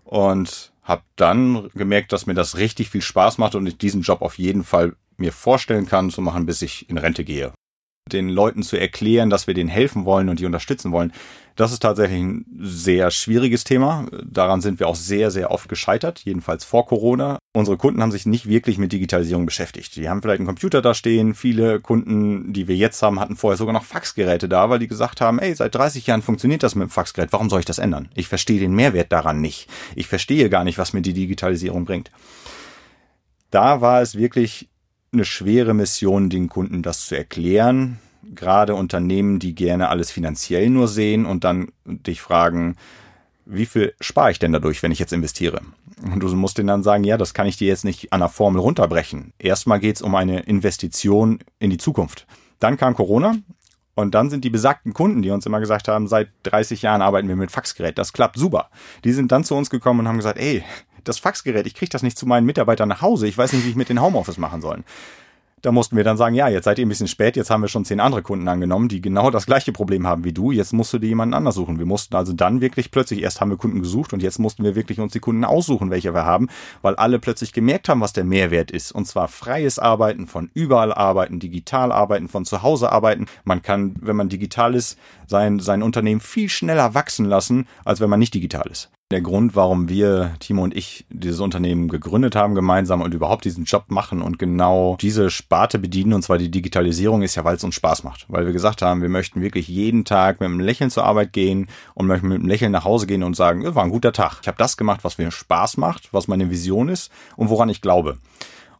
Und 0.05 0.74
habe 0.85 1.03
dann 1.17 1.71
gemerkt, 1.75 2.13
dass 2.13 2.27
mir 2.27 2.35
das 2.35 2.59
richtig 2.59 2.91
viel 2.91 3.03
Spaß 3.03 3.39
macht 3.39 3.55
und 3.55 3.67
ich 3.67 3.79
diesen 3.79 4.03
Job 4.03 4.23
auf 4.23 4.39
jeden 4.39 4.65
Fall 4.65 4.95
mir 5.17 5.33
vorstellen 5.33 5.87
kann 5.87 6.11
zu 6.11 6.21
machen, 6.21 6.47
bis 6.47 6.61
ich 6.63 6.89
in 6.91 6.99
Rente 6.99 7.25
gehe 7.25 7.54
den 8.13 8.29
Leuten 8.29 8.63
zu 8.63 8.77
erklären, 8.77 9.31
dass 9.31 9.47
wir 9.47 9.55
denen 9.55 9.71
helfen 9.71 10.05
wollen 10.05 10.29
und 10.29 10.39
die 10.39 10.45
unterstützen 10.45 10.93
wollen, 10.93 11.13
das 11.57 11.73
ist 11.73 11.81
tatsächlich 11.81 12.21
ein 12.21 12.45
sehr 12.59 13.11
schwieriges 13.11 13.65
Thema. 13.65 14.07
Daran 14.25 14.61
sind 14.61 14.79
wir 14.79 14.89
auch 14.89 14.97
sehr, 14.97 15.31
sehr 15.31 15.51
oft 15.51 15.69
gescheitert, 15.69 16.21
jedenfalls 16.25 16.65
vor 16.65 16.85
Corona. 16.85 17.39
Unsere 17.55 17.77
Kunden 17.79 18.03
haben 18.03 18.11
sich 18.11 18.27
nicht 18.27 18.47
wirklich 18.49 18.77
mit 18.77 18.93
Digitalisierung 18.93 19.47
beschäftigt. 19.47 19.97
Die 19.97 20.09
haben 20.09 20.21
vielleicht 20.21 20.41
einen 20.41 20.49
Computer 20.49 20.83
da 20.83 20.93
stehen. 20.93 21.35
Viele 21.35 21.81
Kunden, 21.81 22.53
die 22.53 22.69
wir 22.69 22.77
jetzt 22.77 23.01
haben, 23.03 23.21
hatten 23.21 23.37
vorher 23.37 23.57
sogar 23.57 23.73
noch 23.73 23.85
Faxgeräte 23.85 24.49
da, 24.49 24.69
weil 24.69 24.81
die 24.81 24.89
gesagt 24.89 25.21
haben, 25.21 25.39
ey, 25.39 25.55
seit 25.55 25.75
30 25.75 26.07
Jahren 26.07 26.23
funktioniert 26.23 26.63
das 26.63 26.75
mit 26.75 26.89
dem 26.89 26.91
Faxgerät. 26.91 27.33
Warum 27.33 27.49
soll 27.49 27.61
ich 27.61 27.67
das 27.67 27.79
ändern? 27.79 28.11
Ich 28.15 28.29
verstehe 28.29 28.61
den 28.61 28.75
Mehrwert 28.75 29.13
daran 29.13 29.41
nicht. 29.41 29.69
Ich 29.95 30.09
verstehe 30.09 30.51
gar 30.51 30.65
nicht, 30.65 30.77
was 30.77 30.93
mir 30.93 31.03
die 31.03 31.15
Digitalisierung 31.15 31.85
bringt. 31.85 32.11
Da 33.51 33.81
war 33.81 34.03
es 34.03 34.19
wirklich 34.19 34.69
eine 35.15 35.25
schwere 35.25 35.75
Mission, 35.75 36.31
den 36.31 36.49
Kunden 36.49 36.83
das 36.83 37.07
zu 37.07 37.17
erklären. 37.17 37.99
Gerade 38.35 38.75
Unternehmen, 38.75 39.39
die 39.39 39.55
gerne 39.55 39.89
alles 39.89 40.11
finanziell 40.11 40.71
nur 40.71 40.89
sehen 40.89 41.27
und 41.27 41.45
dann 41.45 41.69
dich 41.85 42.21
fragen, 42.21 42.77
wie 43.47 43.67
viel 43.67 43.95
spare 44.01 44.31
ich 44.31 44.39
denn 44.39 44.53
dadurch, 44.53 44.83
wenn 44.83 44.93
ich 44.93 44.99
jetzt 44.99 45.13
investiere? 45.13 45.61
Und 46.03 46.21
du 46.21 46.35
musst 46.35 46.59
denen 46.59 46.69
dann 46.69 46.83
sagen, 46.83 47.05
ja, 47.05 47.17
das 47.17 47.35
kann 47.35 47.47
ich 47.47 47.57
dir 47.57 47.69
jetzt 47.69 47.85
nicht 47.85 48.13
an 48.13 48.21
der 48.21 48.29
Formel 48.29 48.61
runterbrechen. 48.61 49.33
Erstmal 49.39 49.81
geht 49.81 49.97
es 49.97 50.03
um 50.03 50.15
eine 50.15 50.41
Investition 50.41 51.39
in 51.59 51.71
die 51.71 51.79
Zukunft. 51.79 52.27
Dann 52.59 52.77
kam 52.77 52.95
Corona 52.95 53.37
und 53.95 54.15
dann 54.15 54.31
sind 54.31 54.45
die 54.45 54.51
besagten 54.51 54.93
Kunden, 54.93 55.23
die 55.23 55.31
uns 55.31 55.47
immer 55.47 55.61
gesagt 55.61 55.89
haben, 55.89 56.09
seit 56.09 56.31
30 56.45 56.83
Jahren 56.83 57.03
arbeiten 57.03 57.29
wir 57.29 57.37
mit 57.37 57.51
Faxgerät, 57.51 57.99
das 57.99 58.13
klappt 58.13 58.39
super. 58.39 58.71
Die 59.05 59.13
sind 59.13 59.31
dann 59.31 59.45
zu 59.45 59.55
uns 59.55 59.71
gekommen 59.71 60.01
und 60.01 60.09
haben 60.09 60.17
gesagt, 60.17 60.39
ey, 60.39 60.65
das 61.05 61.19
Faxgerät, 61.19 61.67
ich 61.67 61.75
kriege 61.75 61.91
das 61.91 62.03
nicht 62.03 62.19
zu 62.19 62.27
meinen 62.27 62.47
Mitarbeitern 62.47 62.89
nach 62.89 63.03
Hause. 63.03 63.27
Ich 63.27 63.39
weiß 63.39 63.53
nicht, 63.53 63.65
wie 63.65 63.71
ich 63.71 63.77
mit 63.77 63.89
den 63.89 64.01
Homeoffice 64.01 64.39
machen 64.39 64.61
sollen. 64.61 64.85
Da 65.65 65.73
mussten 65.73 65.97
wir 65.97 66.05
dann 66.05 66.19
sagen, 66.19 66.35
ja, 66.35 66.47
jetzt 66.47 66.65
seid 66.65 66.79
ihr 66.79 66.85
ein 66.85 66.91
bisschen 66.91 67.09
spät, 67.09 67.37
jetzt 67.37 67.49
haben 67.49 67.63
wir 67.63 67.69
schon 67.69 67.87
zehn 67.87 67.99
andere 67.99 68.21
Kunden 68.21 68.47
angenommen, 68.49 68.91
die 68.91 69.01
genau 69.01 69.31
das 69.31 69.47
gleiche 69.47 69.73
Problem 69.73 70.07
haben 70.07 70.23
wie 70.23 70.35
du. 70.35 70.53
Jetzt 70.53 70.75
musst 70.75 70.93
du 70.93 70.99
dir 70.99 71.07
jemanden 71.07 71.33
anders 71.33 71.55
suchen. 71.55 71.79
Wir 71.79 71.87
mussten 71.87 72.15
also 72.17 72.35
dann 72.35 72.61
wirklich 72.61 72.91
plötzlich, 72.91 73.23
erst 73.23 73.41
haben 73.41 73.49
wir 73.49 73.57
Kunden 73.57 73.81
gesucht 73.81 74.13
und 74.13 74.23
jetzt 74.23 74.39
mussten 74.39 74.63
wir 74.63 74.75
wirklich 74.75 75.01
uns 75.01 75.15
die 75.15 75.21
Kunden 75.21 75.43
aussuchen, 75.43 75.89
welche 75.89 76.13
wir 76.13 76.27
haben, 76.27 76.51
weil 76.83 76.97
alle 76.97 77.19
plötzlich 77.19 77.55
gemerkt 77.55 77.89
haben, 77.89 78.03
was 78.03 78.13
der 78.13 78.25
Mehrwert 78.25 78.73
ist. 78.73 78.93
Und 78.93 79.07
zwar 79.07 79.27
freies 79.27 79.79
Arbeiten, 79.79 80.27
von 80.27 80.51
überall 80.53 80.93
arbeiten, 80.93 81.41
digital 81.41 81.93
arbeiten, 81.93 82.29
von 82.29 82.45
zu 82.45 82.63
Hause 82.63 82.93
arbeiten. 82.93 83.25
Man 83.45 83.63
kann, 83.63 83.95
wenn 84.03 84.17
man 84.17 84.29
digital 84.29 84.75
ist, 84.75 84.99
sein, 85.27 85.61
sein 85.61 85.83
Unternehmen 85.83 86.21
viel 86.21 86.51
schneller 86.51 86.93
wachsen 86.93 87.25
lassen, 87.25 87.67
als 87.87 88.01
wenn 88.01 88.11
man 88.11 88.21
nicht 88.21 88.35
digital 88.35 88.67
ist. 88.71 88.91
Der 89.15 89.23
Grund, 89.23 89.55
warum 89.55 89.89
wir, 89.89 90.35
Timo 90.41 90.65
und 90.65 90.77
ich, 90.77 91.07
dieses 91.09 91.39
Unternehmen 91.39 91.87
gegründet 91.87 92.35
haben 92.35 92.57
gemeinsam 92.57 93.01
und 93.01 93.15
überhaupt 93.15 93.45
diesen 93.45 93.63
Job 93.63 93.85
machen 93.87 94.21
und 94.21 94.41
genau 94.41 94.97
diese 95.01 95.31
Sparte 95.31 95.79
bedienen, 95.79 96.15
und 96.15 96.23
zwar 96.23 96.37
die 96.37 96.51
Digitalisierung, 96.51 97.23
ist 97.23 97.37
ja, 97.37 97.45
weil 97.45 97.55
es 97.55 97.63
uns 97.63 97.77
Spaß 97.77 98.03
macht. 98.03 98.27
Weil 98.29 98.45
wir 98.45 98.53
gesagt 98.53 98.83
haben, 98.83 99.03
wir 99.03 99.09
möchten 99.09 99.41
wirklich 99.41 99.69
jeden 99.69 100.05
Tag 100.05 100.41
mit 100.41 100.49
einem 100.49 100.59
Lächeln 100.59 100.91
zur 100.91 101.05
Arbeit 101.05 101.33
gehen 101.33 101.69
und 101.95 102.09
möchten 102.09 102.27
mit 102.27 102.41
einem 102.41 102.49
Lächeln 102.49 102.73
nach 102.73 102.85
Hause 102.85 103.07
gehen 103.07 103.23
und 103.23 103.37
sagen, 103.37 103.73
war 103.73 103.85
ein 103.85 103.91
guter 103.91 104.13
Tag. 104.13 104.41
Ich 104.43 104.49
habe 104.49 104.59
das 104.59 104.77
gemacht, 104.77 105.05
was 105.05 105.17
mir 105.17 105.31
Spaß 105.31 105.77
macht, 105.77 106.13
was 106.13 106.27
meine 106.27 106.51
Vision 106.51 106.89
ist 106.89 107.13
und 107.37 107.51
woran 107.51 107.69
ich 107.69 107.81
glaube. 107.81 108.19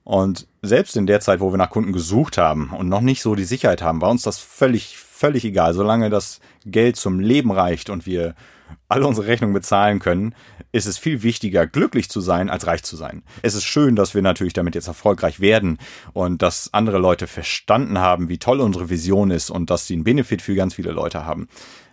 Und 0.03 0.49
selbst 0.63 0.97
in 0.97 1.07
der 1.07 1.21
Zeit, 1.21 1.39
wo 1.39 1.53
wir 1.53 1.59
nach 1.59 1.71
Kunden 1.71 1.93
gesucht 1.93 2.39
haben 2.39 2.71
und 2.77 2.89
noch 2.89 3.03
nicht 3.03 3.23
so 3.23 3.37
die 3.37 3.45
Sicherheit 3.45 3.83
haben, 3.83 4.01
war 4.01 4.11
uns 4.11 4.23
das 4.23 4.39
völlig, 4.39 4.99
völlig 4.99 5.45
egal. 5.45 5.75
Solange 5.75 6.11
das 6.11 6.41
Geld 6.67 6.97
zum 6.97 7.21
Leben 7.21 7.53
reicht 7.53 7.89
und 7.89 8.05
wir 8.05 8.35
alle 8.89 9.07
unsere 9.07 9.27
Rechnungen 9.27 9.55
bezahlen 9.55 9.99
können, 9.99 10.35
ist 10.73 10.87
es 10.87 10.99
viel 10.99 11.23
wichtiger, 11.23 11.67
glücklich 11.67 12.09
zu 12.11 12.21
sein, 12.21 12.51
als 12.51 12.67
reich 12.67 12.83
zu 12.83 12.97
sein. 12.97 13.23
Es 13.43 13.55
ist 13.55 13.65
schön, 13.65 13.97
dass 13.97 14.15
wir 14.15 14.23
natürlich 14.23 14.53
damit 14.53 14.75
jetzt 14.75 14.89
erfolgreich 14.89 15.41
werden 15.41 15.79
und 16.13 16.43
dass 16.43 16.73
andere 16.73 16.99
Leute 16.99 17.27
verstanden 17.27 17.99
haben, 17.99 18.29
wie 18.29 18.39
toll 18.39 18.61
unsere 18.61 18.91
Vision 18.91 19.31
ist 19.31 19.51
und 19.51 19.71
dass 19.71 19.87
sie 19.87 19.95
einen 19.95 20.05
Benefit 20.05 20.43
für 20.43 20.55
ganz 20.55 20.75
viele 20.75 20.93
Leute 20.93 21.25
haben. 21.25 21.49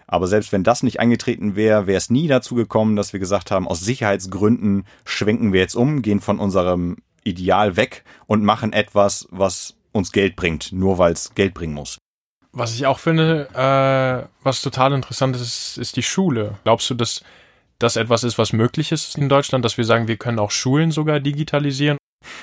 Aber 0.07 0.27
selbst 0.27 0.51
wenn 0.51 0.65
das 0.65 0.83
nicht 0.83 0.99
eingetreten 0.99 1.55
wäre, 1.55 1.87
wäre 1.87 1.97
es 1.97 2.09
nie 2.09 2.27
dazu 2.27 2.55
gekommen, 2.55 2.97
dass 2.97 3.13
wir 3.13 3.19
gesagt 3.21 3.49
haben, 3.49 3.67
aus 3.67 3.79
Sicherheitsgründen 3.79 4.85
schwenken 5.05 5.53
wir 5.53 5.61
jetzt 5.61 5.75
um, 5.75 6.01
gehen 6.01 6.19
von 6.19 6.37
unserem 6.37 6.97
Ideal 7.23 7.77
weg 7.77 8.03
und 8.27 8.43
machen 8.43 8.73
etwas, 8.73 9.27
was 9.31 9.75
uns 9.93 10.11
Geld 10.11 10.35
bringt, 10.35 10.73
nur 10.73 10.97
weil 10.97 11.13
es 11.13 11.33
Geld 11.33 11.53
bringen 11.53 11.73
muss. 11.73 11.97
Was 12.53 12.75
ich 12.75 12.85
auch 12.85 12.99
finde, 12.99 13.47
äh, 13.53 14.27
was 14.43 14.61
total 14.61 14.93
interessant 14.93 15.35
ist, 15.35 15.77
ist 15.77 15.95
die 15.95 16.03
Schule. 16.03 16.57
Glaubst 16.63 16.89
du, 16.89 16.95
dass 16.95 17.23
das 17.79 17.95
etwas 17.95 18.23
ist, 18.23 18.37
was 18.37 18.51
möglich 18.51 18.91
ist 18.91 19.17
in 19.17 19.29
Deutschland, 19.29 19.63
dass 19.63 19.77
wir 19.77 19.85
sagen, 19.85 20.07
wir 20.07 20.17
können 20.17 20.39
auch 20.39 20.51
Schulen 20.51 20.91
sogar 20.91 21.19
digitalisieren? 21.19 21.97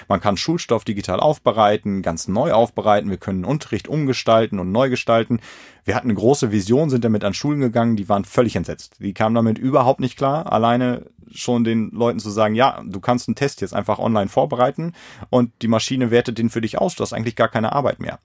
Man 0.09 0.21
kann 0.21 0.37
Schulstoff 0.37 0.85
digital 0.85 1.21
aufbereiten, 1.21 2.03
ganz 2.03 2.27
neu 2.27 2.53
aufbereiten. 2.53 3.11
Wir 3.11 3.19
können 3.19 3.45
Unterricht 3.45 3.87
umgestalten 3.87 4.59
und 4.59 4.73
neu 4.73 4.89
gestalten. 4.89 5.41
Wir 5.85 5.95
hatten 5.95 6.09
eine 6.09 6.19
große 6.19 6.51
Vision, 6.51 6.91
sind 6.91 7.05
damit 7.05 7.23
an 7.23 7.35
Schulen 7.35 7.61
gegangen, 7.61 7.97
die 7.97 8.09
waren 8.09 8.25
völlig 8.25 8.57
entsetzt. 8.57 8.97
Die 9.01 9.15
kamen 9.15 9.35
damit 9.35 9.59
überhaupt 9.59 10.01
nicht 10.01 10.17
klar. 10.17 10.51
Alleine 10.53 11.07
schon 11.31 11.63
den 11.63 11.91
Leuten 11.91 12.19
zu 12.19 12.31
sagen, 12.31 12.55
ja, 12.55 12.83
du 12.85 13.01
kannst 13.01 13.29
einen 13.29 13.37
Test 13.37 13.61
jetzt 13.61 13.75
einfach 13.75 13.99
online 13.99 14.29
vorbereiten 14.29 14.95
und 15.31 15.53
die 15.63 15.69
Maschine 15.69 16.11
wertet 16.11 16.39
den 16.39 16.51
für 16.51 16.63
dich 16.63 16.79
aus. 16.79 16.97
Du 16.97 17.03
hast 17.03 17.13
eigentlich 17.13 17.37
gar 17.37 17.49
keine 17.49 17.73
Arbeit 17.73 18.01
mehr. 18.01 18.19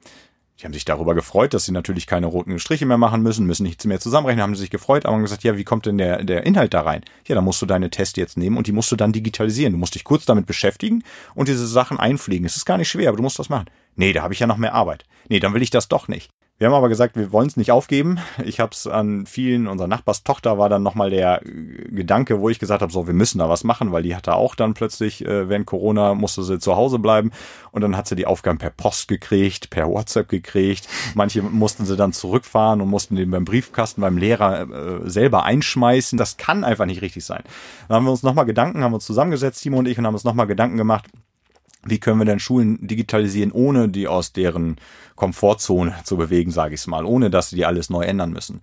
Die 0.59 0.65
haben 0.65 0.73
sich 0.73 0.85
darüber 0.85 1.15
gefreut, 1.15 1.53
dass 1.53 1.65
sie 1.65 1.71
natürlich 1.71 2.05
keine 2.05 2.27
roten 2.27 2.59
Striche 2.59 2.85
mehr 2.85 2.97
machen 2.97 3.23
müssen, 3.23 3.45
müssen 3.45 3.63
nichts 3.63 3.85
mehr 3.85 3.99
zusammenrechnen, 3.99 4.43
haben 4.43 4.55
sich 4.55 4.69
gefreut, 4.69 5.05
aber 5.05 5.15
haben 5.15 5.23
gesagt, 5.23 5.43
ja, 5.43 5.57
wie 5.57 5.63
kommt 5.63 5.85
denn 5.85 5.97
der, 5.97 6.23
der 6.23 6.45
Inhalt 6.45 6.73
da 6.73 6.81
rein? 6.81 7.03
Ja, 7.27 7.35
da 7.35 7.41
musst 7.41 7.61
du 7.61 7.65
deine 7.65 7.89
Tests 7.89 8.17
jetzt 8.17 8.37
nehmen 8.37 8.57
und 8.57 8.67
die 8.67 8.71
musst 8.71 8.91
du 8.91 8.95
dann 8.95 9.13
digitalisieren. 9.13 9.73
Du 9.73 9.79
musst 9.79 9.95
dich 9.95 10.03
kurz 10.03 10.25
damit 10.25 10.45
beschäftigen 10.45 11.03
und 11.33 11.47
diese 11.47 11.67
Sachen 11.67 11.99
einfliegen. 11.99 12.45
Es 12.45 12.55
ist 12.55 12.65
gar 12.65 12.77
nicht 12.77 12.89
schwer, 12.89 13.09
aber 13.09 13.17
du 13.17 13.23
musst 13.23 13.39
das 13.39 13.49
machen. 13.49 13.69
Nee, 13.95 14.13
da 14.13 14.21
habe 14.21 14.33
ich 14.33 14.39
ja 14.39 14.47
noch 14.47 14.57
mehr 14.57 14.73
Arbeit. 14.73 15.05
Nee, 15.27 15.39
dann 15.39 15.53
will 15.53 15.61
ich 15.63 15.71
das 15.71 15.87
doch 15.87 16.07
nicht. 16.07 16.29
Wir 16.59 16.67
haben 16.67 16.75
aber 16.75 16.87
gesagt, 16.87 17.15
wir 17.15 17.31
wollen 17.31 17.47
es 17.47 17.57
nicht 17.57 17.71
aufgeben. 17.71 18.19
Ich 18.45 18.59
habe 18.59 18.71
es 18.73 18.85
an 18.85 19.25
vielen, 19.25 19.67
unserer 19.67 19.87
Nachbarstochter 19.87 20.59
war 20.59 20.69
dann 20.69 20.83
nochmal 20.83 21.09
der 21.09 21.41
Gedanke, 21.43 22.39
wo 22.39 22.49
ich 22.49 22.59
gesagt 22.59 22.83
habe, 22.83 22.93
so, 22.93 23.07
wir 23.07 23.13
müssen 23.15 23.39
da 23.39 23.49
was 23.49 23.63
machen, 23.63 23.91
weil 23.91 24.03
die 24.03 24.15
hatte 24.15 24.35
auch 24.35 24.53
dann 24.53 24.75
plötzlich, 24.75 25.25
äh, 25.25 25.49
während 25.49 25.65
Corona, 25.65 26.13
musste 26.13 26.43
sie 26.43 26.59
zu 26.59 26.75
Hause 26.75 26.99
bleiben 26.99 27.31
und 27.71 27.81
dann 27.81 27.97
hat 27.97 28.07
sie 28.07 28.15
die 28.15 28.27
Aufgaben 28.27 28.59
per 28.59 28.69
Post 28.69 29.07
gekriegt, 29.07 29.71
per 29.71 29.89
WhatsApp 29.89 30.29
gekriegt. 30.29 30.87
Manche 31.15 31.41
mussten 31.41 31.85
sie 31.85 31.97
dann 31.97 32.13
zurückfahren 32.13 32.81
und 32.81 32.87
mussten 32.87 33.15
den 33.15 33.31
beim 33.31 33.45
Briefkasten 33.45 34.01
beim 34.01 34.17
Lehrer 34.17 34.61
äh, 34.61 35.09
selber 35.09 35.43
einschmeißen. 35.43 36.17
Das 36.17 36.37
kann 36.37 36.63
einfach 36.63 36.85
nicht 36.85 37.01
richtig 37.01 37.25
sein. 37.25 37.43
Dann 37.87 37.97
haben 37.97 38.05
wir 38.05 38.11
uns 38.11 38.23
nochmal 38.23 38.45
Gedanken, 38.45 38.83
haben 38.83 38.93
uns 38.93 39.05
zusammengesetzt, 39.05 39.63
Timo 39.63 39.79
und 39.79 39.87
ich, 39.87 39.97
und 39.97 40.05
haben 40.05 40.13
uns 40.13 40.23
nochmal 40.23 40.47
Gedanken 40.47 40.77
gemacht, 40.77 41.07
wie 41.85 41.99
können 41.99 42.19
wir 42.19 42.25
denn 42.25 42.39
Schulen 42.39 42.85
digitalisieren, 42.85 43.51
ohne 43.51 43.89
die 43.89 44.07
aus 44.07 44.33
deren 44.33 44.77
Komfortzone 45.15 45.95
zu 46.03 46.17
bewegen, 46.17 46.51
sage 46.51 46.75
ich 46.75 46.87
mal, 46.87 47.05
ohne 47.05 47.29
dass 47.29 47.49
sie 47.49 47.57
die 47.57 47.65
alles 47.65 47.89
neu 47.89 48.03
ändern 48.03 48.31
müssen. 48.31 48.61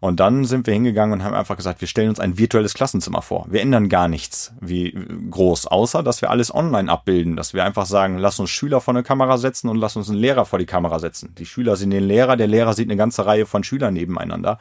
Und 0.00 0.18
dann 0.18 0.46
sind 0.46 0.66
wir 0.66 0.72
hingegangen 0.72 1.12
und 1.12 1.24
haben 1.24 1.34
einfach 1.34 1.56
gesagt, 1.56 1.82
wir 1.82 1.88
stellen 1.88 2.08
uns 2.08 2.20
ein 2.20 2.38
virtuelles 2.38 2.72
Klassenzimmer 2.72 3.20
vor. 3.20 3.46
Wir 3.50 3.60
ändern 3.60 3.90
gar 3.90 4.08
nichts 4.08 4.54
wie 4.58 4.96
groß, 5.30 5.66
außer 5.66 6.02
dass 6.02 6.22
wir 6.22 6.30
alles 6.30 6.54
online 6.54 6.90
abbilden, 6.90 7.36
dass 7.36 7.52
wir 7.52 7.64
einfach 7.64 7.84
sagen, 7.84 8.16
lass 8.16 8.40
uns 8.40 8.48
Schüler 8.48 8.80
vor 8.80 8.94
eine 8.94 9.02
Kamera 9.02 9.36
setzen 9.36 9.68
und 9.68 9.76
lass 9.76 9.96
uns 9.96 10.08
einen 10.08 10.18
Lehrer 10.18 10.46
vor 10.46 10.58
die 10.58 10.64
Kamera 10.64 10.98
setzen. 10.98 11.34
Die 11.36 11.44
Schüler 11.44 11.76
sehen 11.76 11.90
den 11.90 12.04
Lehrer, 12.04 12.38
der 12.38 12.46
Lehrer 12.46 12.72
sieht 12.72 12.88
eine 12.88 12.96
ganze 12.96 13.26
Reihe 13.26 13.44
von 13.44 13.62
Schülern 13.62 13.92
nebeneinander. 13.92 14.58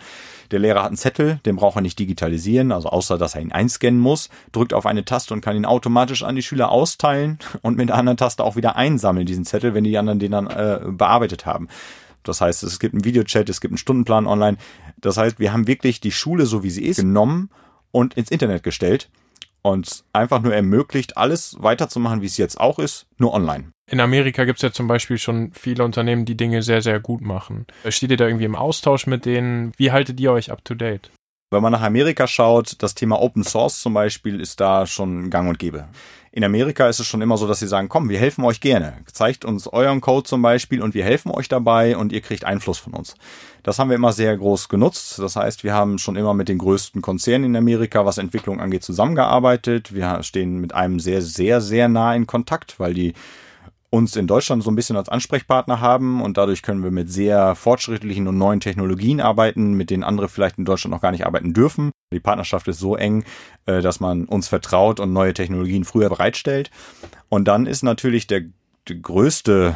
Der 0.52 0.60
Lehrer 0.60 0.82
hat 0.82 0.88
einen 0.88 0.98
Zettel, 0.98 1.40
den 1.46 1.56
braucht 1.56 1.78
er 1.78 1.82
nicht 1.82 2.00
digitalisieren, 2.00 2.74
also 2.74 2.90
außer 2.90 3.18
dass 3.18 3.36
er 3.36 3.42
ihn 3.42 3.54
einscannen 3.54 4.00
muss, 4.00 4.30
drückt 4.52 4.74
auf 4.74 4.86
eine 4.86 5.06
Taste 5.06 5.34
und 5.34 5.42
kann 5.42 5.56
ihn 5.56 5.66
automatisch 5.66 6.24
an 6.24 6.36
die 6.36 6.44
Schüler 6.44 6.70
austeilen 6.70 7.40
und 7.62 7.78
mit 7.78 7.90
der 7.90 7.96
anderen 7.96 8.18
Taste 8.18 8.44
auch 8.44 8.58
wieder 8.58 8.76
einsammeln, 8.76 9.26
diesen 9.26 9.46
Zettel, 9.46 9.74
wenn 9.74 9.86
die 9.86 9.98
anderen 9.98 10.20
den 10.20 10.32
dann 10.32 10.48
äh, 10.48 10.82
bearbeitet 10.86 11.46
haben. 11.46 11.70
Das 12.24 12.42
heißt, 12.42 12.64
es 12.64 12.80
gibt 12.80 12.94
einen 12.94 13.06
Videochat, 13.06 13.50
es 13.50 13.62
gibt 13.62 13.72
einen 13.72 13.78
Stundenplan 13.78 14.28
online. 14.28 14.58
Das 14.98 15.18
heißt, 15.18 15.40
wir 15.40 15.54
haben 15.54 15.68
wirklich 15.68 16.02
die 16.02 16.12
Schule, 16.12 16.46
so 16.46 16.64
wie 16.64 16.70
sie 16.70 16.86
ist, 16.86 16.98
genommen 16.98 17.50
und 17.92 18.16
ins 18.16 18.32
Internet 18.32 18.64
gestellt 18.64 19.10
und 19.62 20.04
einfach 20.14 20.42
nur 20.42 20.54
ermöglicht, 20.54 21.18
alles 21.18 21.58
weiterzumachen, 21.60 22.22
wie 22.22 22.28
es 22.28 22.38
jetzt 22.38 22.60
auch 22.60 22.80
ist, 22.80 23.08
nur 23.18 23.34
online. 23.34 23.72
In 23.90 24.00
Amerika 24.00 24.46
gibt 24.46 24.60
es 24.60 24.64
ja 24.64 24.72
zum 24.72 24.88
Beispiel 24.88 25.18
schon 25.18 25.52
viele 25.54 25.84
Unternehmen, 25.84 26.26
die 26.26 26.38
Dinge 26.38 26.62
sehr, 26.62 26.82
sehr 26.82 27.00
gut 27.00 27.22
machen. 27.22 27.66
Steht 27.88 28.12
ihr 28.12 28.18
da 28.18 28.28
irgendwie 28.28 28.46
im 28.46 28.56
Austausch 28.56 29.08
mit 29.08 29.26
denen? 29.26 29.72
Wie 29.78 29.92
haltet 29.92 30.20
ihr 30.20 30.32
euch 30.32 30.52
up 30.52 30.64
to 30.64 30.76
date? 30.76 31.10
Wenn 31.52 31.64
man 31.64 31.72
nach 31.72 31.82
Amerika 31.82 32.28
schaut, 32.28 32.76
das 32.84 32.94
Thema 32.94 33.20
Open 33.20 33.44
Source 33.44 33.82
zum 33.82 33.96
Beispiel 33.96 34.40
ist 34.40 34.60
da 34.60 34.86
schon 34.86 35.32
gang 35.32 35.50
und 35.50 35.58
gäbe. 35.58 35.88
In 36.32 36.44
Amerika 36.44 36.88
ist 36.88 37.00
es 37.00 37.08
schon 37.08 37.24
immer 37.24 37.38
so, 37.38 37.48
dass 37.48 37.58
sie 37.58 37.68
sagen, 37.68 37.90
komm, 37.90 38.08
wir 38.08 38.20
helfen 38.20 38.46
euch 38.46 38.62
gerne. 38.62 39.00
Zeigt 39.12 39.46
uns 39.46 39.66
euren 39.66 40.00
Code 40.00 40.26
zum 40.30 40.44
Beispiel 40.44 40.80
und 40.84 40.94
wir 40.94 41.04
helfen 41.04 41.32
euch 41.32 41.48
dabei 41.48 41.98
und 41.98 42.12
ihr 42.12 42.22
kriegt 42.22 42.46
Einfluss 42.46 42.78
von 42.78 42.94
uns. 42.94 43.16
Das 43.64 43.80
haben 43.80 43.90
wir 43.90 43.96
immer 43.96 44.14
sehr 44.14 44.38
groß 44.38 44.70
genutzt. 44.70 45.18
Das 45.18 45.36
heißt, 45.36 45.64
wir 45.64 45.74
haben 45.74 45.98
schon 45.98 46.18
immer 46.18 46.36
mit 46.36 46.50
den 46.50 46.60
größten 46.60 47.02
Konzernen 47.02 47.46
in 47.46 47.56
Amerika, 47.56 48.06
was 48.06 48.20
Entwicklung 48.20 48.60
angeht, 48.60 48.84
zusammengearbeitet. 48.84 49.92
Wir 49.92 50.22
stehen 50.22 50.60
mit 50.60 50.76
einem 50.76 51.00
sehr, 51.00 51.24
sehr, 51.24 51.62
sehr 51.62 51.90
nah 51.90 52.14
in 52.14 52.28
Kontakt, 52.28 52.80
weil 52.80 52.94
die 52.94 53.16
uns 53.92 54.16
in 54.16 54.28
Deutschland 54.28 54.64
so 54.64 54.70
ein 54.70 54.76
bisschen 54.76 54.98
als 54.98 55.10
Ansprechpartner 55.10 55.82
haben 55.82 56.22
und 56.22 56.38
dadurch 56.38 56.62
können 56.62 56.84
wir 56.84 56.92
mit 56.92 57.12
sehr 57.12 57.56
fortschrittlichen 57.56 58.28
und 58.28 58.38
neuen 58.38 58.60
Technologien 58.60 59.20
arbeiten, 59.20 59.74
mit 59.74 59.90
denen 59.90 60.04
andere 60.04 60.30
vielleicht 60.30 60.58
in 60.58 60.66
Deutschland 60.66 60.94
noch 60.94 61.02
gar 61.02 61.12
nicht 61.12 61.26
arbeiten 61.26 61.54
dürfen. 61.54 61.92
Die 62.14 62.20
Partnerschaft 62.20 62.68
ist 62.68 62.80
so 62.80 62.96
eng, 62.96 63.24
äh, 63.66 63.82
dass 63.82 64.00
man 64.00 64.26
uns 64.26 64.48
vertraut 64.48 65.00
und 65.00 65.14
neue 65.14 65.34
Technologien 65.34 65.86
früher 65.86 66.10
bereitstellt. 66.10 66.70
Und 67.30 67.48
dann 67.48 67.66
ist 67.66 67.84
natürlich 67.84 68.28
der, 68.28 68.42
der 68.88 68.96
größte 68.98 69.76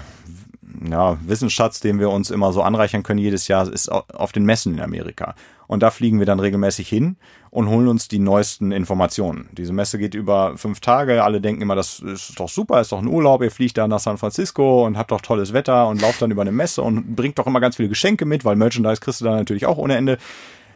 ja, 0.89 1.17
Wissensschatz, 1.25 1.79
den 1.79 1.99
wir 1.99 2.09
uns 2.09 2.31
immer 2.31 2.51
so 2.51 2.61
anreichern 2.61 3.03
können 3.03 3.19
jedes 3.19 3.47
Jahr, 3.47 3.71
ist 3.71 3.89
auf 3.89 4.31
den 4.31 4.45
Messen 4.45 4.73
in 4.73 4.81
Amerika. 4.81 5.35
Und 5.67 5.81
da 5.81 5.91
fliegen 5.91 6.19
wir 6.19 6.25
dann 6.25 6.39
regelmäßig 6.39 6.87
hin 6.87 7.15
und 7.49 7.69
holen 7.69 7.87
uns 7.87 8.07
die 8.07 8.19
neuesten 8.19 8.71
Informationen. 8.71 9.49
Diese 9.53 9.73
Messe 9.73 9.97
geht 9.97 10.13
über 10.13 10.57
fünf 10.57 10.81
Tage. 10.81 11.23
Alle 11.23 11.39
denken 11.39 11.61
immer, 11.61 11.75
das 11.75 11.99
ist 11.99 12.39
doch 12.39 12.49
super, 12.49 12.81
ist 12.81 12.91
doch 12.91 12.99
ein 12.99 13.07
Urlaub. 13.07 13.41
Ihr 13.41 13.51
fliegt 13.51 13.77
da 13.77 13.87
nach 13.87 13.99
San 13.99 14.17
Francisco 14.17 14.85
und 14.85 14.97
habt 14.97 15.11
doch 15.11 15.21
tolles 15.21 15.53
Wetter 15.53 15.87
und 15.87 16.01
lauft 16.01 16.21
dann 16.21 16.31
über 16.31 16.41
eine 16.41 16.51
Messe 16.51 16.81
und 16.81 17.15
bringt 17.15 17.39
doch 17.39 17.47
immer 17.47 17.59
ganz 17.59 17.77
viele 17.77 17.89
Geschenke 17.89 18.25
mit, 18.25 18.43
weil 18.43 18.55
Merchandise 18.55 18.99
kriegst 18.99 19.21
du 19.21 19.25
da 19.25 19.35
natürlich 19.35 19.65
auch 19.65 19.77
ohne 19.77 19.95
Ende. 19.95 20.17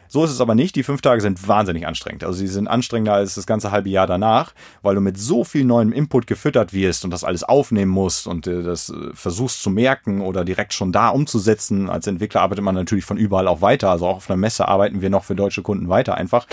So 0.08 0.24
ist 0.24 0.30
es 0.30 0.40
aber 0.40 0.54
nicht. 0.54 0.74
Die 0.74 0.82
fünf 0.82 1.02
Tage 1.02 1.20
sind 1.20 1.46
wahnsinnig 1.46 1.86
anstrengend. 1.86 2.24
Also 2.24 2.38
sie 2.38 2.46
sind 2.46 2.66
anstrengender 2.66 3.12
als 3.12 3.34
das 3.34 3.46
ganze 3.46 3.70
halbe 3.70 3.90
Jahr 3.90 4.06
danach, 4.06 4.54
weil 4.82 4.94
du 4.94 5.00
mit 5.00 5.18
so 5.18 5.44
viel 5.44 5.64
neuem 5.64 5.92
Input 5.92 6.26
gefüttert 6.26 6.72
wirst 6.72 7.04
und 7.04 7.10
das 7.10 7.24
alles 7.24 7.44
aufnehmen 7.44 7.90
musst 7.90 8.26
und 8.26 8.46
äh, 8.46 8.62
das 8.62 8.88
äh, 8.88 9.10
versuchst 9.12 9.62
zu 9.62 9.70
merken 9.70 10.22
oder 10.22 10.44
direkt 10.44 10.72
schon 10.72 10.92
da 10.92 11.10
umzusetzen. 11.10 11.90
Als 11.90 12.06
Entwickler 12.06 12.40
arbeitet 12.40 12.64
man 12.64 12.74
natürlich 12.74 13.04
von 13.04 13.18
überall 13.18 13.48
auch 13.48 13.60
weiter. 13.60 13.90
Also 13.90 14.06
auch 14.06 14.16
auf 14.16 14.30
einer 14.30 14.38
Messe 14.38 14.66
arbeiten 14.66 15.02
wir 15.02 15.10
noch 15.10 15.24
für 15.24 15.34
deutsche 15.34 15.62
Kunden 15.62 15.88
weiter 15.88 16.14
einfach 16.14 16.46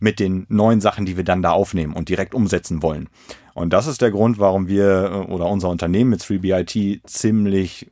mit 0.00 0.18
den 0.18 0.46
neuen 0.48 0.80
Sachen, 0.80 1.04
die 1.04 1.16
wir 1.16 1.24
dann 1.24 1.42
da 1.42 1.50
aufnehmen 1.52 1.92
und 1.92 2.08
direkt 2.08 2.34
umsetzen 2.34 2.82
wollen. 2.82 3.08
Und 3.54 3.74
das 3.74 3.86
ist 3.86 4.00
der 4.00 4.10
Grund, 4.10 4.38
warum 4.38 4.68
wir 4.68 5.26
äh, 5.28 5.32
oder 5.32 5.46
unser 5.46 5.68
Unternehmen 5.68 6.10
mit 6.10 6.22
3BIT 6.22 7.00
ziemlich 7.06 7.90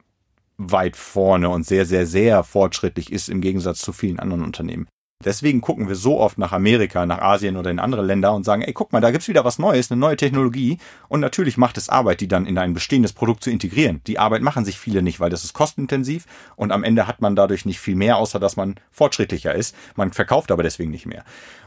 weit 0.57 0.97
vorne 0.97 1.49
und 1.49 1.67
sehr, 1.67 1.87
sehr, 1.87 2.07
sehr 2.07 2.45
fortschrittlich 2.45 3.13
ist 3.13 3.29
im 3.29 3.41
Gegensatz 3.41 3.81
zu 3.81 3.93
vielen 3.93 4.19
anderen 4.19 4.45
Unternehmen. 4.45 4.87
Deswegen 5.23 5.61
gucken 5.61 5.87
wir 5.87 5.97
so 5.97 6.19
oft 6.19 6.39
nach 6.39 6.53
Amerika, 6.53 7.05
nach 7.05 7.21
Asien 7.21 7.59
oder 7.59 7.71
in 7.71 7.79
andere 7.79 8.03
Länder 8.03 8.33
und 8.33 8.45
sagen, 8.45 8.63
ey, 8.63 8.73
guck 8.73 8.91
mal, 8.91 9.03
da 9.03 9.11
gibt's 9.11 9.29
wieder 9.29 9.45
was 9.45 9.59
Neues, 9.59 9.91
eine 9.91 10.01
neue 10.01 10.17
Technologie. 10.17 10.79
Und 11.09 11.21
natürlich 11.21 11.59
macht 11.59 11.77
es 11.77 11.91
Arbeit, 11.91 12.23
die 12.23 12.29
dann 12.29 12.47
in 12.47 12.57
ein 12.57 12.73
bestehendes 12.73 13.13
Produkt 13.13 13.45
zu 13.45 13.51
integrieren. 13.51 14.01
Die 14.07 14.19
Arbeit 14.19 14.41
machen 14.41 14.65
sich 14.65 14.79
viele 14.79 15.03
nicht, 15.03 15.21
weil 15.21 15.29
das 15.29 15.45
ist 15.45 15.53
kostenintensiv 15.53 16.25
und 16.57 16.73
am 16.73 16.85
Ende 16.85 17.07
hat 17.07 17.21
man 17.21 17.37
dadurch 17.37 17.67
nicht 17.67 17.81
viel 17.81 17.97
mehr, 17.97 18.17
außer 18.17 18.41
dass 18.41 18.57
man 18.57 18.77
fortschrittlicher 18.91 19.55
ist. 19.55 19.77
Man 19.95 20.13
verkauft 20.13 20.51
aber 20.51 20.63
deswegen 20.63 20.91
nicht 20.91 21.05
mehr. 21.05 21.25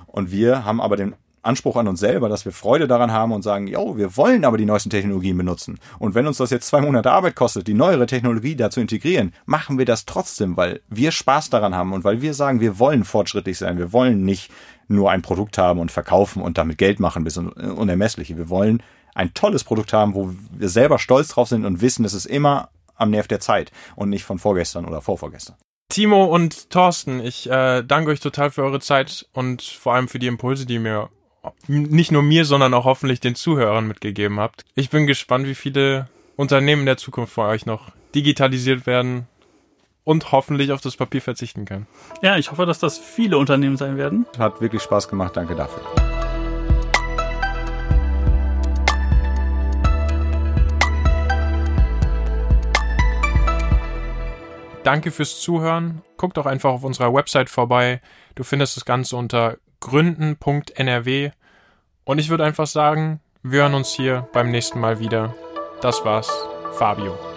Und 0.08 0.32
wir 0.32 0.66
haben 0.66 0.82
aber 0.82 0.98
den 0.98 1.16
Anspruch 1.44 1.76
an 1.76 1.88
uns 1.88 2.00
selber, 2.00 2.30
dass 2.30 2.46
wir 2.46 2.52
Freude 2.52 2.88
daran 2.88 3.12
haben 3.12 3.32
und 3.32 3.44
sagen, 3.44 3.68
jo, 3.68 3.98
wir 3.98 4.18
wollen 4.18 4.46
aber 4.46 4.58
die 4.58 4.66
neuesten 4.66 4.90
Technologien 4.90 5.38
benutzen. 5.38 5.80
Und 6.00 6.16
wenn 6.16 6.26
uns 6.26 6.38
das 6.38 6.50
jetzt 6.50 6.68
zwei 6.68 6.82
Monate 6.82 7.12
Arbeit 7.12 7.36
kostet, 7.36 7.68
die 7.68 7.74
neuere 7.74 8.06
Technologie 8.06 8.56
da 8.56 8.70
zu 8.70 8.82
integrieren, 8.82 9.34
machen 9.46 9.78
wir 9.78 9.86
das 9.86 10.06
trotzdem, 10.06 10.58
weil 10.58 10.82
wir 10.90 11.12
Spaß 11.12 11.50
daran 11.50 11.76
haben 11.76 11.94
und 11.94 12.04
weil 12.04 12.22
wir 12.22 12.34
sagen, 12.34 12.60
wir 12.60 12.80
wollen 12.80 13.04
fortschrittlich 13.04 13.58
sein. 13.58 13.78
Wir 13.78 13.94
wollen 13.94 14.24
nicht 14.24 14.52
nur 14.88 15.12
ein 15.12 15.22
Produkt 15.22 15.58
haben 15.58 15.80
und 15.80 15.92
verkaufen 15.92 16.42
und 16.42 16.58
damit 16.58 16.78
Geld 16.78 17.00
machen 17.00 17.24
bis 17.24 17.38
unermessliche. 17.38 18.38
Wir 18.38 18.50
wollen 18.50 18.82
ein 19.14 19.34
tolles 19.34 19.64
Produkt 19.64 19.94
haben, 19.94 20.16
wo 20.16 20.34
wir 20.52 20.70
selber 20.70 20.98
stolz 20.98 21.30
drauf 21.30 21.50
sind 21.50 21.66
und 21.66 21.82
wissen, 21.82 22.06
es 22.06 22.14
ist 22.14 22.26
immer 22.26 22.70
am 22.96 23.12
Nerv 23.12 23.28
der 23.28 23.40
Zeit 23.40 23.72
und 23.96 24.10
nicht 24.10 24.24
von 24.24 24.40
vorgestern 24.40 24.86
oder 24.86 25.02
vorvorgestern. 25.02 25.56
Timo 25.90 26.26
und 26.26 26.70
Thorsten, 26.70 27.20
ich 27.20 27.50
äh, 27.50 27.84
danke 27.84 28.12
euch 28.12 28.20
total 28.20 28.50
für 28.50 28.64
eure 28.64 28.80
Zeit 28.80 29.28
und 29.34 29.62
vor 29.62 29.94
allem 29.94 30.08
für 30.08 30.20
die 30.20 30.28
Impulse, 30.28 30.66
die 30.66 30.76
ihr 30.76 30.80
mir 30.80 31.10
nicht 31.68 32.12
nur 32.12 32.24
mir, 32.24 32.46
sondern 32.46 32.74
auch 32.74 32.86
hoffentlich 32.86 33.20
den 33.20 33.36
Zuhörern 33.36 33.88
mitgegeben 33.88 34.40
habt. 34.40 34.66
Ich 34.76 34.90
bin 34.90 35.08
gespannt, 35.08 35.48
wie 35.48 35.56
viele 35.56 36.08
Unternehmen 36.36 36.86
der 36.86 36.98
Zukunft 36.98 37.34
von 37.34 37.48
euch 37.48 37.66
noch 37.66 37.92
digitalisiert 38.16 38.86
werden 38.86 39.28
und 40.04 40.32
hoffentlich 40.32 40.72
auf 40.72 40.82
das 40.82 40.98
Papier 40.98 41.22
verzichten 41.22 41.66
können. 41.66 41.88
Ja, 42.22 42.38
ich 42.38 42.52
hoffe, 42.52 42.66
dass 42.66 42.80
das 42.80 42.98
viele 42.98 43.38
Unternehmen 43.38 43.78
sein 43.78 43.98
werden. 43.98 44.26
Hat 44.38 44.62
wirklich 44.62 44.82
Spaß 44.82 45.08
gemacht. 45.08 45.36
Danke 45.36 45.56
dafür. 45.56 45.82
Danke 54.84 55.12
fürs 55.12 55.40
Zuhören. 55.40 56.02
Guck 56.18 56.34
doch 56.34 56.46
einfach 56.46 56.72
auf 56.72 56.84
unserer 56.84 57.14
Website 57.14 57.50
vorbei. 57.50 58.02
Du 58.36 58.44
findest 58.44 58.76
das 58.76 58.84
Ganze 58.84 59.16
unter 59.16 59.58
gründen.nrw. 59.84 61.32
Und 62.06 62.20
ich 62.20 62.30
würde 62.30 62.46
einfach 62.46 62.68
sagen, 62.68 63.20
wir 63.44 63.62
hören 63.62 63.74
uns 63.74 63.94
hier 63.94 64.28
beim 64.34 64.50
nächsten 64.50 64.80
Mal 64.80 65.00
wieder. 65.00 65.36
Das 65.82 66.04
war's, 66.06 66.32
Fabio. 66.74 67.33